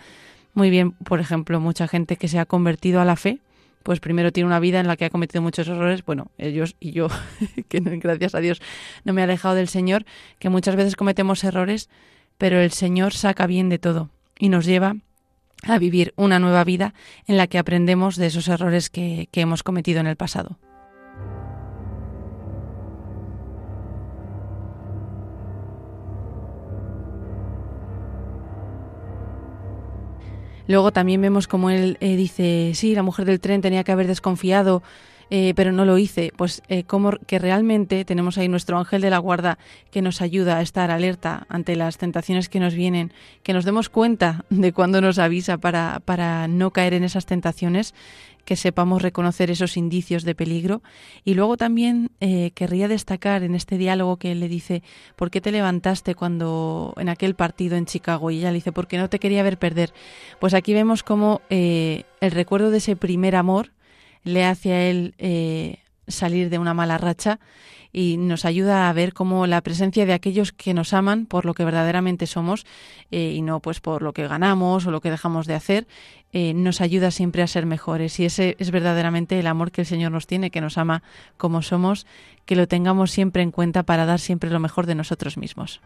[0.54, 3.40] muy bien, por ejemplo, mucha gente que se ha convertido a la fe,
[3.82, 6.92] pues primero tiene una vida en la que ha cometido muchos errores, bueno, ellos y
[6.92, 7.08] yo,
[7.70, 8.62] que gracias a Dios
[9.04, 10.06] no me he alejado del Señor,
[10.40, 11.90] que muchas veces cometemos errores,
[12.38, 14.96] pero el Señor saca bien de todo y nos lleva
[15.64, 16.94] a vivir una nueva vida
[17.28, 20.58] en la que aprendemos de esos errores que, que hemos cometido en el pasado.
[30.68, 34.08] Luego también vemos como él eh, dice, sí, la mujer del tren tenía que haber
[34.08, 34.82] desconfiado,
[35.36, 36.32] eh, pero no lo hice.
[36.38, 39.58] Pues eh, como que realmente tenemos ahí nuestro ángel de la guarda
[39.90, 43.12] que nos ayuda a estar alerta ante las tentaciones que nos vienen,
[43.42, 47.96] que nos demos cuenta de cuando nos avisa para, para no caer en esas tentaciones
[48.46, 50.84] que sepamos reconocer esos indicios de peligro.
[51.26, 54.84] Y luego también eh, querría destacar en este diálogo que él le dice,
[55.16, 58.30] ¿por qué te levantaste cuando en aquel partido en Chicago?
[58.30, 59.94] Y ella le dice, porque no te quería ver perder.
[60.40, 63.72] Pues aquí vemos cómo eh, el recuerdo de ese primer amor
[64.24, 67.40] le hace a él eh, salir de una mala racha
[67.92, 71.54] y nos ayuda a ver cómo la presencia de aquellos que nos aman por lo
[71.54, 72.66] que verdaderamente somos
[73.12, 75.86] y no pues por lo que ganamos o lo que dejamos de hacer
[76.36, 78.20] eh, nos ayuda siempre a ser mejores.
[78.20, 81.04] Y ese es verdaderamente el amor que el Señor nos tiene, que nos ama
[81.38, 82.08] como somos,
[82.46, 85.80] que lo tengamos siempre en cuenta para dar siempre lo mejor de nosotros mismos.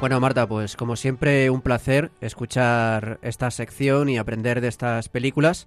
[0.00, 5.66] Bueno, Marta, pues como siempre un placer escuchar esta sección y aprender de estas películas.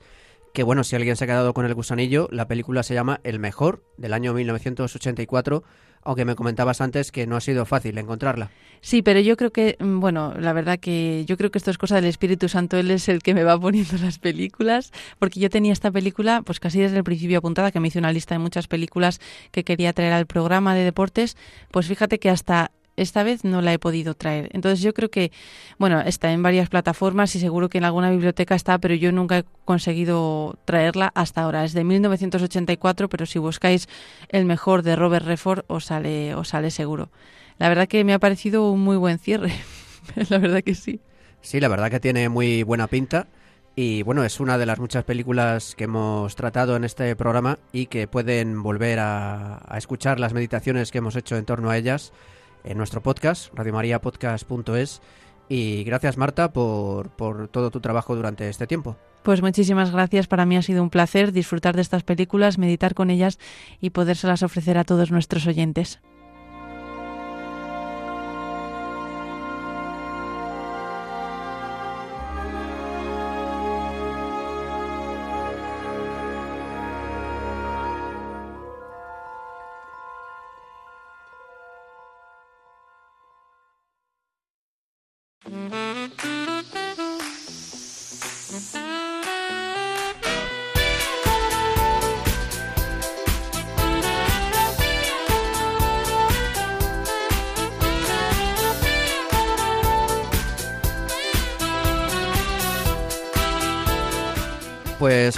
[0.55, 3.37] Que bueno, si alguien se ha quedado con el gusanillo, la película se llama El
[3.37, 5.63] Mejor, del año 1984,
[6.01, 8.49] aunque me comentabas antes que no ha sido fácil encontrarla.
[8.81, 11.77] Sí, pero yo creo que, mm, bueno, la verdad que yo creo que esto es
[11.77, 15.51] cosa del Espíritu Santo, Él es el que me va poniendo las películas, porque yo
[15.51, 18.39] tenía esta película pues casi desde el principio apuntada, que me hice una lista de
[18.39, 19.21] muchas películas
[19.51, 21.37] que quería traer al programa de deportes,
[21.69, 24.49] pues fíjate que hasta esta vez no la he podido traer.
[24.53, 25.31] Entonces yo creo que,
[25.77, 29.39] bueno, está en varias plataformas y seguro que en alguna biblioteca está, pero yo nunca
[29.39, 31.65] he conseguido traerla hasta ahora.
[31.65, 33.87] Es de 1984, pero si buscáis
[34.29, 37.09] el mejor de Robert Redford os sale, os sale seguro.
[37.57, 39.51] La verdad que me ha parecido un muy buen cierre.
[40.29, 40.99] la verdad que sí.
[41.41, 43.27] Sí, la verdad que tiene muy buena pinta.
[43.75, 47.87] Y bueno, es una de las muchas películas que hemos tratado en este programa y
[47.87, 52.13] que pueden volver a, a escuchar las meditaciones que hemos hecho en torno a ellas
[52.63, 55.01] en nuestro podcast, radiomariapodcast.es.
[55.49, 58.97] Y gracias Marta por, por todo tu trabajo durante este tiempo.
[59.23, 60.27] Pues muchísimas gracias.
[60.27, 63.39] Para mí ha sido un placer disfrutar de estas películas, meditar con ellas
[63.79, 66.01] y podérselas ofrecer a todos nuestros oyentes.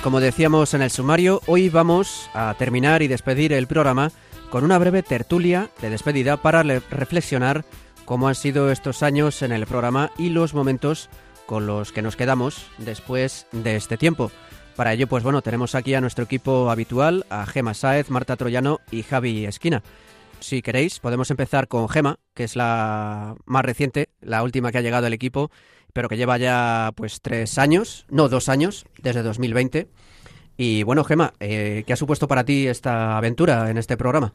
[0.06, 4.12] Como decíamos en el sumario, hoy vamos a terminar y despedir el programa
[4.52, 7.66] con una breve tertulia de despedida para reflexionar
[8.06, 11.10] cómo han sido estos años en el programa y los momentos
[11.48, 14.30] con los que nos quedamos después de este tiempo.
[14.76, 18.82] Para ello, pues bueno, tenemos aquí a nuestro equipo habitual, a Gema Sáez, Marta Troyano
[18.92, 19.82] y Javi Esquina.
[20.40, 24.82] Si queréis, podemos empezar con Gema, que es la más reciente, la última que ha
[24.82, 25.50] llegado al equipo
[25.96, 29.88] pero que lleva ya pues tres años, no dos años, desde 2020.
[30.58, 34.34] Y bueno, Gema, eh, ¿qué ha supuesto para ti esta aventura en este programa?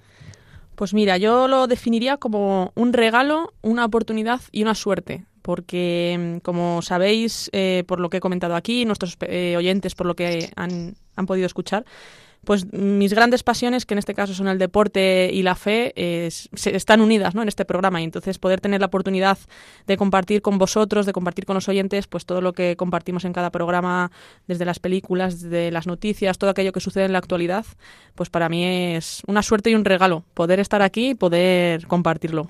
[0.75, 6.39] Pues mira, yo lo definiría como un regalo, una oportunidad y una suerte, porque mm,
[6.39, 10.51] como sabéis, eh, por lo que he comentado aquí, nuestros eh, oyentes, por lo que
[10.57, 11.85] han, han podido escuchar,
[12.45, 15.93] pues mis grandes pasiones, que en este caso son el deporte y la fe,
[16.27, 17.43] están unidas ¿no?
[17.43, 19.39] en este programa y entonces poder tener la oportunidad
[19.87, 23.33] de compartir con vosotros, de compartir con los oyentes, pues todo lo que compartimos en
[23.33, 24.11] cada programa,
[24.47, 27.67] desde las películas, desde las noticias, todo aquello que sucede en la actualidad,
[28.15, 32.49] pues para mí es una suerte y un regalo poder estar aquí y poder compartirlo.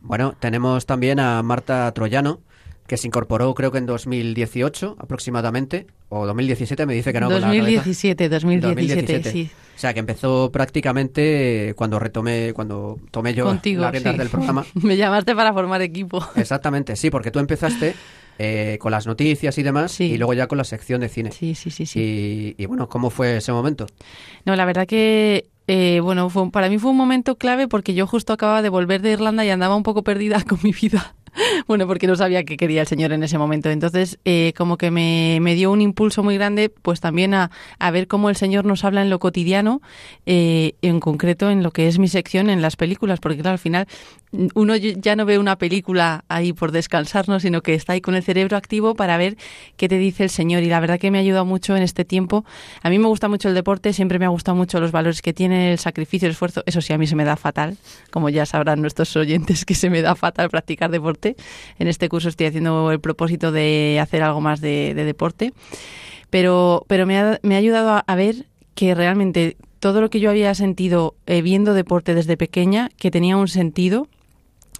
[0.00, 2.40] Bueno, tenemos también a Marta Troyano,
[2.86, 7.28] que se incorporó creo que en 2018 aproximadamente, o 2017 me dice que no.
[7.28, 9.50] 2017, 2017, sí.
[9.74, 14.64] O sea, que empezó prácticamente cuando retomé, cuando tomé yo Contigo, las riendas del programa.
[14.74, 16.24] me llamaste para formar equipo.
[16.36, 17.94] Exactamente, sí, porque tú empezaste
[18.38, 21.32] eh, con las noticias y demás, y luego ya con la sección de cine.
[21.32, 21.84] Sí, sí, sí.
[21.84, 22.54] sí.
[22.56, 23.86] Y, bueno, ¿cómo fue ese momento?
[24.44, 28.06] No, la verdad que eh, bueno, fue, para mí fue un momento clave porque yo
[28.06, 31.16] justo acababa de volver de Irlanda y andaba un poco perdida con mi vida
[31.66, 33.70] bueno, porque no sabía qué quería el Señor en ese momento.
[33.70, 37.90] Entonces, eh, como que me, me, dio un impulso muy grande, pues también a, a,
[37.90, 39.80] ver cómo el Señor nos habla en lo cotidiano,
[40.26, 43.58] eh, en concreto en lo que es mi sección en las películas, porque claro, al
[43.58, 43.86] final
[44.54, 48.22] uno ya no ve una película ahí por descansarnos, sino que está ahí con el
[48.22, 49.36] cerebro activo para ver
[49.76, 50.62] qué te dice el Señor.
[50.62, 52.44] Y la verdad que me ha ayudado mucho en este tiempo.
[52.82, 55.32] A mí me gusta mucho el deporte, siempre me ha gustado mucho los valores que
[55.32, 56.62] tiene, el sacrificio, el esfuerzo.
[56.66, 57.76] Eso sí, a mí se me da fatal,
[58.10, 61.23] como ya sabrán nuestros oyentes, que se me da fatal practicar deporte.
[61.78, 65.52] En este curso estoy haciendo el propósito de hacer algo más de, de deporte.
[66.30, 70.20] Pero, pero me, ha, me ha ayudado a, a ver que realmente todo lo que
[70.20, 74.08] yo había sentido eh, viendo deporte desde pequeña, que tenía un sentido,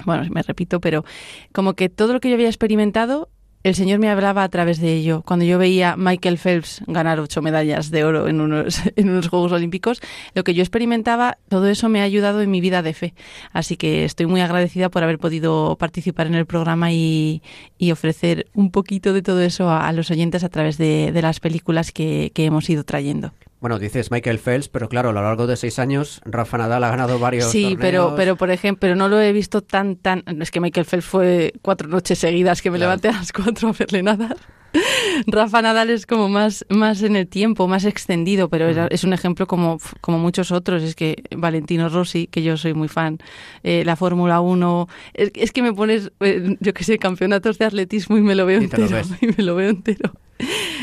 [0.05, 1.05] bueno, me repito, pero
[1.53, 3.29] como que todo lo que yo había experimentado,
[3.65, 5.23] el Señor me hablaba a través de ello.
[5.23, 9.53] Cuando yo veía Michael Phelps ganar ocho medallas de oro en unos, en unos Juegos
[9.53, 10.03] Olímpicos,
[10.35, 13.15] lo que yo experimentaba, todo eso me ha ayudado en mi vida de fe.
[13.53, 17.43] Así que estoy muy agradecida por haber podido participar en el programa y,
[17.79, 21.23] y ofrecer un poquito de todo eso a, a los oyentes a través de, de
[21.23, 23.33] las películas que, que hemos ido trayendo.
[23.65, 26.91] Bueno, dices Michael Phelps, pero claro, a lo largo de seis años, Rafa Nadal ha
[26.91, 27.81] ganado varios Sí, torneos.
[27.81, 30.23] pero, pero por ejemplo, pero no lo he visto tan, tan...
[30.43, 32.91] Es que Michael Phelps fue cuatro noches seguidas que me claro.
[32.91, 34.37] levanté a las cuatro a verle nadar.
[35.27, 38.89] Rafa Nadal es como más, más en el tiempo, más extendido, pero mm.
[38.91, 40.83] es un ejemplo como, como muchos otros.
[40.83, 43.17] Es que Valentino Rossi, que yo soy muy fan,
[43.63, 47.65] eh, la Fórmula 1, es, es, que me pones, eh, yo que sé, campeonatos de
[47.65, 48.89] atletismo y me lo veo y entero.
[48.91, 50.13] Lo y me lo veo entero.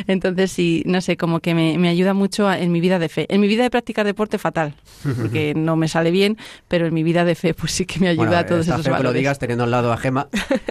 [0.07, 3.09] Entonces, sí, no sé, como que me, me ayuda mucho a, en mi vida de
[3.09, 3.25] fe.
[3.29, 4.73] En mi vida de practicar deporte, fatal,
[5.03, 6.37] porque no me sale bien,
[6.67, 8.83] pero en mi vida de fe, pues sí que me ayuda bueno, a todos esos
[8.83, 8.97] valores.
[8.97, 10.27] que lo digas teniendo al lado a Gema,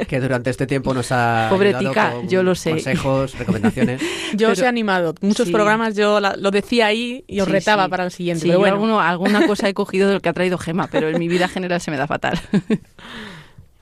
[0.09, 2.71] que durante este tiempo nos ha Pobre tica, yo lo sé.
[2.71, 4.01] consejos, recomendaciones.
[4.33, 5.15] Yo pero, os he animado.
[5.21, 5.53] Muchos sí.
[5.53, 7.91] programas yo la, lo decía ahí y os sí, retaba sí.
[7.91, 8.43] para el siguiente.
[8.43, 8.75] Sí, pero bueno.
[8.75, 11.49] alguno, alguna cosa he cogido de lo que ha traído Gema, pero en mi vida
[11.49, 12.41] general se me da fatal.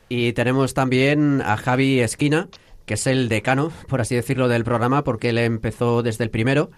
[0.08, 2.48] y tenemos también a Javi Esquina,
[2.88, 6.70] que es el decano, por así decirlo, del programa, porque él empezó desde el primero.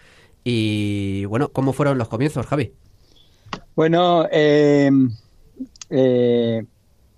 [0.43, 2.75] Y bueno, ¿cómo fueron los comienzos, Javi?
[3.77, 4.91] Bueno, eh,
[5.89, 6.65] eh,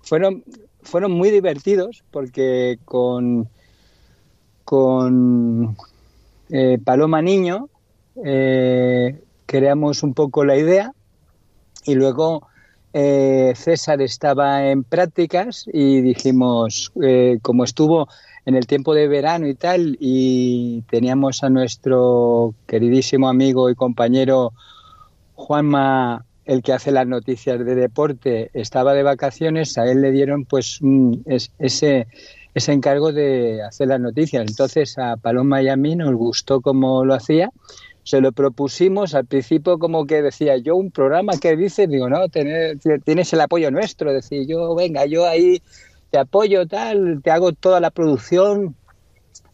[0.03, 0.43] fueron,
[0.83, 3.49] fueron muy divertidos porque con,
[4.63, 5.75] con
[6.49, 7.69] eh, Paloma Niño
[9.47, 10.93] creamos un poco la idea
[11.83, 12.47] y luego
[12.93, 16.93] César estaba en prácticas y dijimos,
[17.41, 18.07] como estuvo
[18.45, 24.53] en el tiempo de verano y tal, y teníamos a nuestro queridísimo amigo y compañero
[25.35, 30.45] Juanma, el que hace las noticias de deporte, estaba de vacaciones, a él le dieron
[30.45, 30.79] pues
[31.57, 32.07] ese,
[32.53, 34.45] ese encargo de hacer las noticias.
[34.47, 37.49] Entonces a Paloma y a mí nos gustó cómo lo hacía,
[38.03, 42.27] se lo propusimos al principio como que decía yo un programa que dices, digo, no,
[42.27, 45.61] tener, tienes el apoyo nuestro, decir yo, venga, yo ahí
[46.13, 48.75] te apoyo, tal, te hago toda la producción,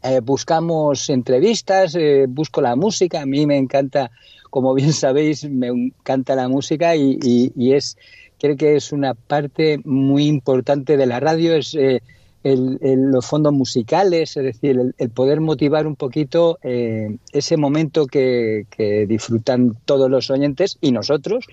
[0.04, 4.12] eh, buscamos entrevistas, eh, busco la música, a mí me encanta,
[4.50, 7.18] como bien sabéis, me encanta la música y,
[7.56, 7.98] y, es,
[8.38, 12.02] creo que es una parte muy importante de la radio, es eh,
[12.44, 12.78] el,
[13.10, 19.06] los fondos musicales, es decir, el, el poder motivar un poquito ese momento que, que
[19.08, 21.46] disfrutan todos los oyentes y nosotros,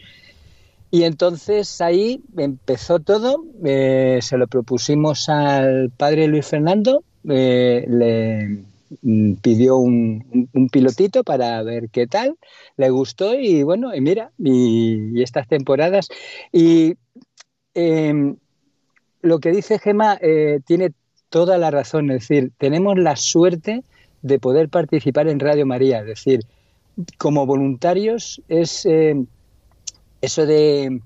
[0.90, 8.64] y entonces ahí empezó todo, eh, se lo propusimos al padre Luis Fernando, eh, le
[9.42, 12.36] pidió un, un, pilotito para ver qué tal,
[12.76, 16.08] le gustó y bueno, y mira, y, estas temporadas.
[16.52, 16.94] Y
[17.74, 18.34] eh,
[19.22, 20.92] lo que dice Gema eh, tiene
[21.28, 23.82] toda la razón, es decir, tenemos la suerte
[24.22, 26.40] de poder participar en Radio María, es decir,
[27.18, 29.14] como voluntarios es eh,
[30.26, 31.00] eso de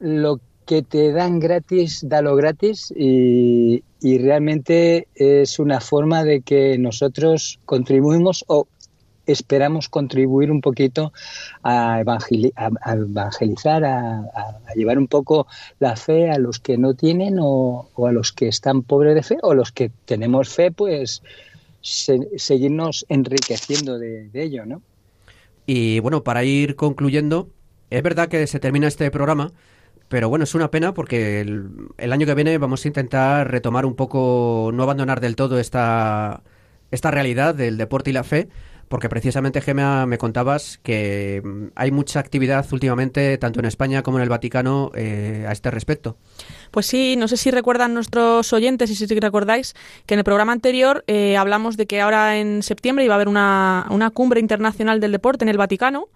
[0.00, 7.58] lo que te dan gratis, dalo gratis y, realmente es una forma de que nosotros
[7.64, 8.66] contribuimos o
[9.26, 11.12] esperamos contribuir un poquito
[11.62, 14.24] a, evangeli a, evangelizar, a,
[14.74, 15.46] llevar un poco
[15.78, 19.36] la fe a los que no tienen o, a los que están pobres de fe
[19.42, 21.22] o los que tenemos fe, pues
[21.80, 24.80] se, seguirnos enriqueciendo de, de ello, ¿no?
[25.66, 27.48] Y bueno, para ir concluyendo,
[27.90, 29.52] es verdad que se termina este programa,
[30.08, 33.94] pero bueno, es una pena porque el, año que viene vamos a intentar retomar un
[33.94, 36.42] poco, no abandonar del todo esta,
[36.90, 38.48] esta realidad del deporte y la fe,
[38.88, 41.42] porque precisamente, Gemma, me contabas que
[41.74, 46.16] hay mucha actividad últimamente, tanto en España como en el Vaticano, eh, a este respecto.
[46.70, 49.74] Pues sí, no sé si recuerdan nuestros oyentes y si recordáis
[50.06, 53.28] que en el programa anterior eh, hablamos de que ahora en septiembre iba a haber
[53.28, 56.08] una, una cumbre internacional del deporte en el Vaticano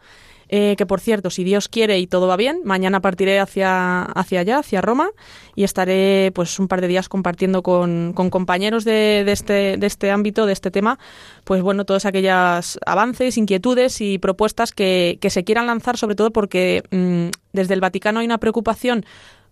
[0.54, 4.40] eh, que por cierto, si Dios quiere y todo va bien, mañana partiré hacia, hacia
[4.40, 5.08] allá, hacia Roma,
[5.54, 9.86] y estaré pues un par de días compartiendo con, con compañeros de, de, este, de
[9.86, 10.98] este ámbito, de este tema,
[11.44, 16.32] pues bueno, todos aquellos avances, inquietudes y propuestas que, que se quieran lanzar, sobre todo
[16.32, 19.06] porque mmm, desde el Vaticano hay una preocupación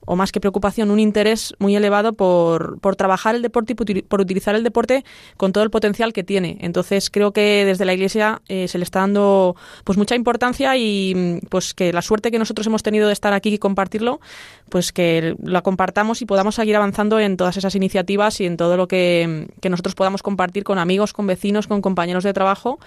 [0.06, 4.20] o más que preocupación, un interés muy elevado por, por trabajar el deporte y por
[4.20, 5.04] utilizar el deporte
[5.36, 6.58] con todo el potencial que tiene.
[6.60, 11.40] Entonces creo que desde la Iglesia eh, se le está dando pues mucha importancia y
[11.48, 14.20] pues que la suerte que nosotros hemos tenido de estar aquí y compartirlo,
[14.68, 18.76] pues que la compartamos y podamos seguir avanzando en todas esas iniciativas y en todo
[18.76, 22.78] lo que, que nosotros podamos compartir con amigos, con vecinos, con compañeros de trabajo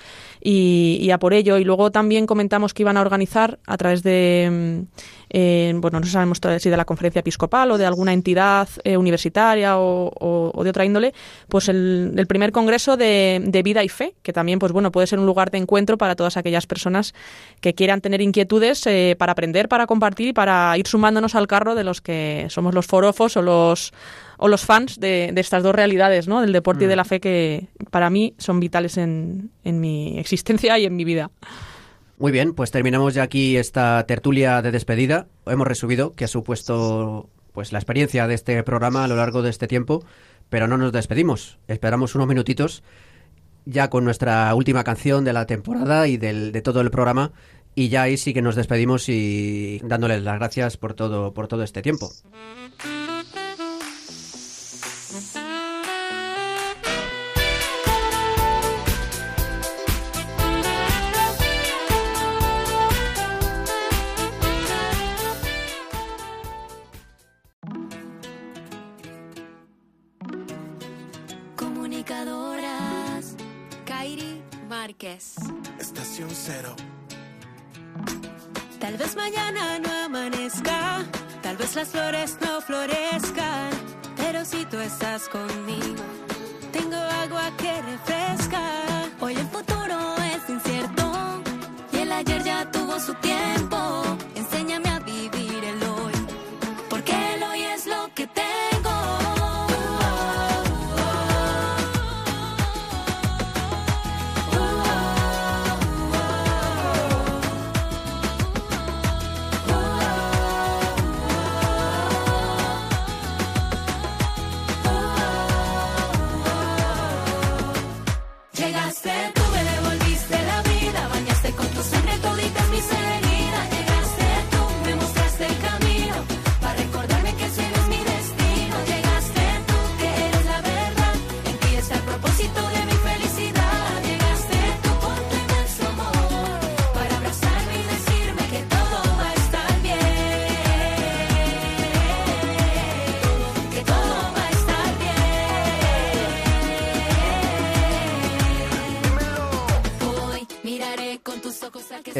[0.41, 1.57] y, y a por ello.
[1.57, 4.85] Y luego también comentamos que iban a organizar a través de
[5.35, 9.79] eh, bueno, no sabemos si de la conferencia episcopal o de alguna entidad eh, universitaria
[9.79, 11.11] o, o, o, de otra índole,
[11.49, 15.07] pues el, el primer congreso de, de, vida y fe, que también, pues bueno, puede
[15.07, 17.15] ser un lugar de encuentro para todas aquellas personas
[17.61, 21.73] que quieran tener inquietudes eh, para aprender, para compartir y para ir sumándonos al carro
[21.73, 23.91] de los que somos los forofos o los
[24.37, 26.41] o los fans de, de estas dos realidades, ¿no?
[26.41, 26.87] Del deporte mm.
[26.87, 30.95] y de la fe que para mí son vitales en, en mi existencia y en
[30.95, 31.31] mi vida.
[32.17, 35.27] Muy bien, pues terminamos ya aquí esta tertulia de despedida.
[35.45, 39.49] Hemos resumido que ha supuesto pues la experiencia de este programa a lo largo de
[39.49, 40.03] este tiempo,
[40.49, 41.59] pero no nos despedimos.
[41.67, 42.83] Esperamos unos minutitos
[43.65, 47.31] ya con nuestra última canción de la temporada y del, de todo el programa
[47.75, 51.63] y ya ahí sí que nos despedimos y dándoles las gracias por todo por todo
[51.63, 52.11] este tiempo.
[75.05, 76.73] Estación cero.
[78.79, 81.03] Tal vez mañana no amanezca,
[81.41, 83.71] tal vez las flores no florezcan,
[84.15, 86.03] pero si tú estás conmigo,
[86.71, 88.61] tengo agua que refresca.
[89.19, 90.49] Hoy el futuro es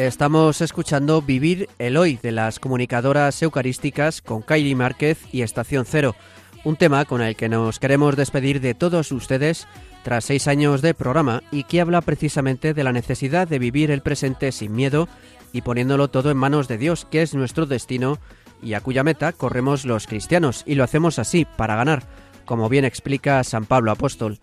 [0.06, 6.14] Estamos escuchando Vivir el Hoy de las comunicadoras eucarísticas con Kairi Márquez y Estación Cero,
[6.62, 9.66] un tema con el que nos queremos despedir de todos ustedes
[10.02, 14.02] tras seis años de programa y que habla precisamente de la necesidad de vivir el
[14.02, 15.08] presente sin miedo
[15.54, 18.18] y poniéndolo todo en manos de Dios, que es nuestro destino
[18.62, 22.02] y a cuya meta corremos los cristianos, y lo hacemos así, para ganar,
[22.44, 24.38] como bien explica San Pablo Apóstol.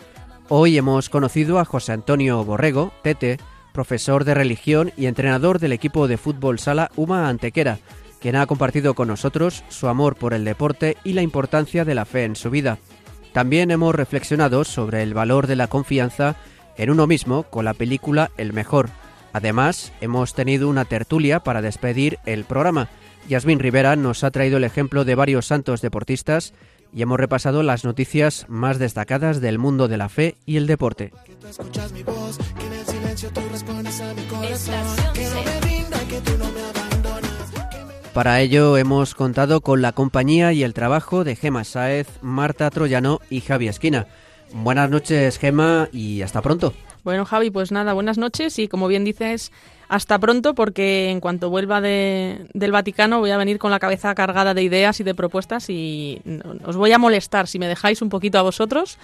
[0.50, 3.38] Hoy hemos conocido a José Antonio Borrego, Tete,
[3.72, 7.80] profesor de religión y entrenador del equipo de fútbol sala Uma Antequera,
[8.20, 12.06] quien ha compartido con nosotros su amor por el deporte y la importancia de la
[12.06, 12.78] fe en su vida.
[13.34, 16.36] También hemos reflexionado sobre el valor de la confianza
[16.78, 18.90] en uno mismo con la película El Mejor.
[19.34, 22.90] Además, hemos tenido una tertulia para despedir el programa.
[23.30, 26.54] Yasmín Rivera nos ha traído el ejemplo de varios santos deportistas
[26.94, 31.14] y hemos repasado las noticias más destacadas del mundo de la fe y el deporte.
[38.14, 43.20] Para ello hemos contado con la compañía y el trabajo de Gema Sáez, Marta Troyano
[43.30, 44.08] y Javi Esquina.
[44.54, 46.74] Buenas noches, Gema, y hasta pronto.
[47.04, 49.52] Bueno, Javi, pues nada, buenas noches y como bien dices,
[49.92, 54.16] hasta pronto porque en cuanto vuelva de, del Vaticano voy a venir con la cabeza
[54.16, 56.22] cargada de ideas y de propuestas y
[56.64, 58.98] os voy a molestar si me dejáis un poquito a vosotros.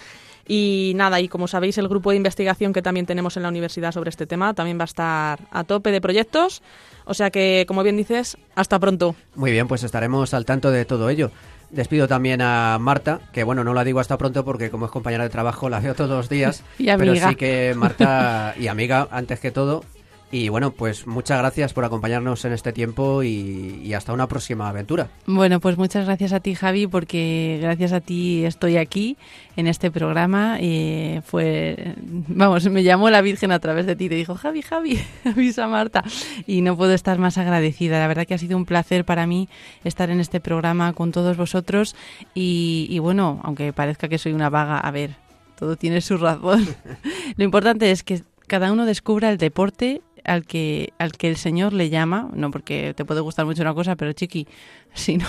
[0.46, 3.92] Y nada, y como sabéis, el grupo de investigación que también tenemos en la universidad
[3.92, 6.62] sobre este tema también va a estar a tope de proyectos.
[7.04, 9.14] O sea que, como bien dices, hasta pronto.
[9.34, 11.30] Muy bien, pues estaremos al tanto de todo ello.
[11.68, 15.24] Despido también a Marta, que bueno, no la digo hasta pronto porque como es compañera
[15.24, 16.64] de trabajo la veo todos los días.
[16.78, 17.12] Y amiga.
[17.12, 19.84] Pero sí que Marta, y amiga antes que todo,
[20.30, 25.08] Y bueno, pues muchas gracias por acompañarnos en este tiempo y, hasta una próxima aventura.
[25.26, 29.16] Bueno, pues muchas gracias a ti, Javi, porque gracias a ti estoy aquí
[29.56, 30.60] en este programa.
[30.60, 35.00] Y fue, vamos, me llamó la Virgen a través de ti, te dijo, Javi, Javi,
[35.24, 36.04] avisa Marta.
[36.46, 37.98] Y no puedo estar más agradecida.
[37.98, 39.48] La verdad que ha sido un placer para mí
[39.84, 41.96] estar en este programa con todos vosotros.
[42.34, 45.16] Y bueno, aunque parezca que soy una vaga, a ver,
[45.58, 46.66] todo tiene su razón.
[47.36, 51.72] Lo importante es que cada uno descubra el deporte al que, al que el Señor
[51.72, 54.46] le llama, no porque te puede gustar mucho una cosa, pero chiqui,
[54.92, 55.26] si no,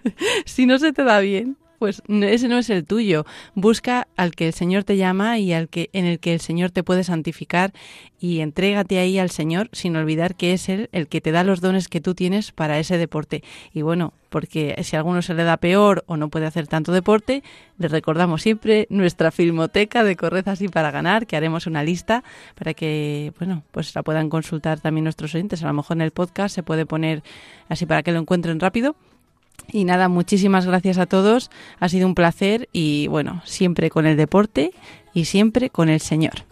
[0.44, 3.24] si no se te da bien, pues ese no es el tuyo.
[3.54, 6.70] Busca al que el Señor te llama y al que en el que el Señor
[6.70, 7.72] te puede santificar
[8.20, 11.62] y entrégate ahí al Señor sin olvidar que es él el que te da los
[11.62, 13.42] dones que tú tienes para ese deporte.
[13.72, 16.92] Y bueno, porque si a alguno se le da peor o no puede hacer tanto
[16.92, 17.42] deporte,
[17.78, 22.22] le recordamos siempre nuestra filmoteca de Corred así para ganar, que haremos una lista
[22.56, 25.62] para que, bueno, pues la puedan consultar también nuestros oyentes.
[25.62, 27.22] A lo mejor en el podcast se puede poner
[27.70, 28.96] así para que lo encuentren rápido.
[29.72, 31.50] Y nada, muchísimas gracias a todos.
[31.78, 34.72] Ha sido un placer y bueno, siempre con el deporte
[35.14, 36.44] y siempre con el Señor.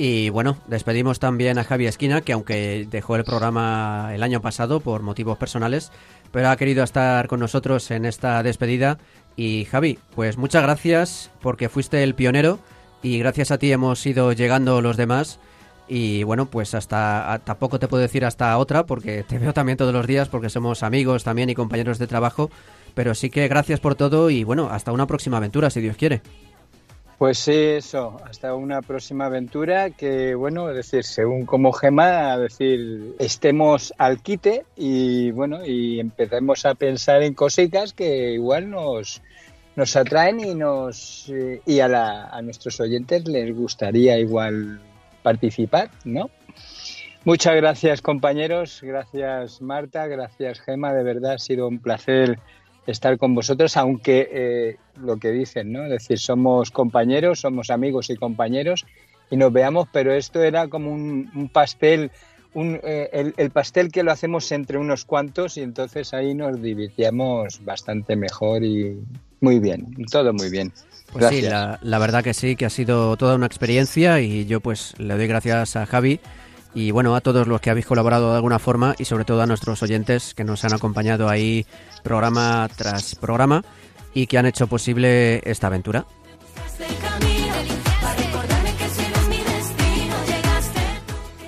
[0.00, 4.78] Y bueno, despedimos también a Javi Esquina, que aunque dejó el programa el año pasado
[4.78, 5.90] por motivos personales,
[6.30, 8.98] pero ha querido estar con nosotros en esta despedida.
[9.34, 12.60] Y Javi, pues muchas gracias porque fuiste el pionero
[13.02, 15.40] y gracias a ti hemos ido llegando los demás.
[15.88, 19.78] Y bueno, pues hasta a- tampoco te puedo decir hasta otra porque te veo también
[19.78, 22.50] todos los días porque somos amigos también y compañeros de trabajo.
[22.94, 26.20] Pero sí que gracias por todo y bueno, hasta una próxima aventura si Dios quiere.
[27.16, 33.16] Pues sí, eso, hasta una próxima aventura que, bueno, es decir, según como Gema, decir,
[33.18, 39.20] estemos al quite y, bueno, y empecemos a pensar en cositas que igual nos,
[39.74, 44.80] nos atraen y nos eh, y a, la, a nuestros oyentes les gustaría igual
[45.22, 46.30] participar, ¿no?
[47.24, 52.38] Muchas gracias compañeros, gracias Marta, gracias Gema, de verdad ha sido un placer
[52.86, 55.84] estar con vosotros, aunque eh, lo que dicen, ¿no?
[55.84, 58.86] Es decir, somos compañeros, somos amigos y compañeros
[59.30, 62.10] y nos veamos, pero esto era como un, un pastel,
[62.54, 66.62] un, eh, el, el pastel que lo hacemos entre unos cuantos y entonces ahí nos
[66.62, 68.98] dividíamos bastante mejor y
[69.40, 70.72] muy bien, todo muy bien.
[71.12, 74.60] Pues sí, la, la verdad que sí, que ha sido toda una experiencia y yo
[74.60, 76.20] pues le doy gracias a Javi
[76.74, 79.46] y bueno, a todos los que habéis colaborado de alguna forma y sobre todo a
[79.46, 81.66] nuestros oyentes que nos han acompañado ahí
[82.02, 83.64] programa tras programa
[84.14, 86.06] y que han hecho posible esta aventura.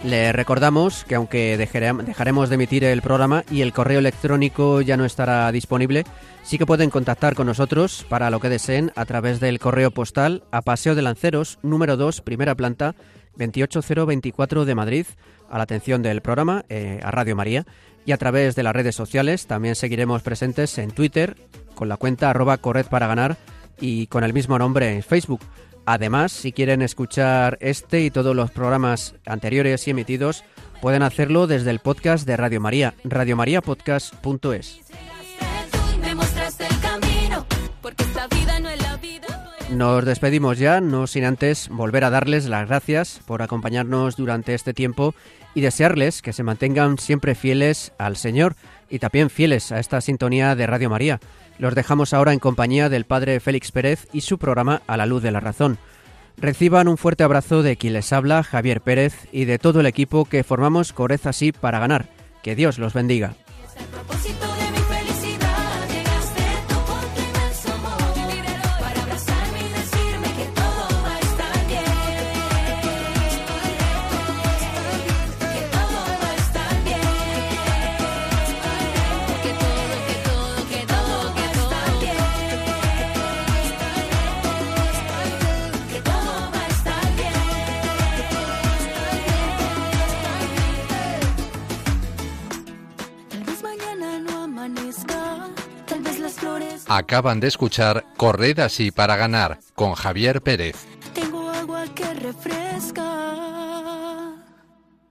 [0.04, 4.96] Le recordamos que aunque dejare- dejaremos de emitir el programa y el correo electrónico ya
[4.96, 6.04] no estará disponible,
[6.42, 10.42] sí que pueden contactar con nosotros para lo que deseen a través del correo postal
[10.52, 12.94] a Paseo de Lanceros, número 2, primera planta,
[13.36, 15.06] 28024 de Madrid,
[15.50, 17.66] a la atención del programa, eh, a Radio María,
[18.06, 21.36] y a través de las redes sociales también seguiremos presentes en Twitter
[21.74, 23.36] con la cuenta arroba corred para ganar
[23.78, 25.40] y con el mismo nombre en Facebook.
[25.86, 30.44] Además, si quieren escuchar este y todos los programas anteriores y emitidos,
[30.80, 34.80] pueden hacerlo desde el podcast de Radio María, radiomariapodcast.es.
[39.70, 44.74] Nos despedimos ya, no sin antes volver a darles las gracias por acompañarnos durante este
[44.74, 45.14] tiempo
[45.54, 48.56] y desearles que se mantengan siempre fieles al Señor
[48.88, 51.20] y también fieles a esta sintonía de Radio María.
[51.60, 55.22] Los dejamos ahora en compañía del Padre Félix Pérez y su programa A la Luz
[55.22, 55.76] de la Razón.
[56.38, 60.24] Reciban un fuerte abrazo de quien les habla, Javier Pérez, y de todo el equipo
[60.24, 62.06] que formamos Corez Así para ganar.
[62.42, 63.34] Que Dios los bendiga.
[96.92, 100.74] Acaban de escuchar Corred así para ganar con Javier Pérez.
[101.14, 103.09] Tengo agua que refresca.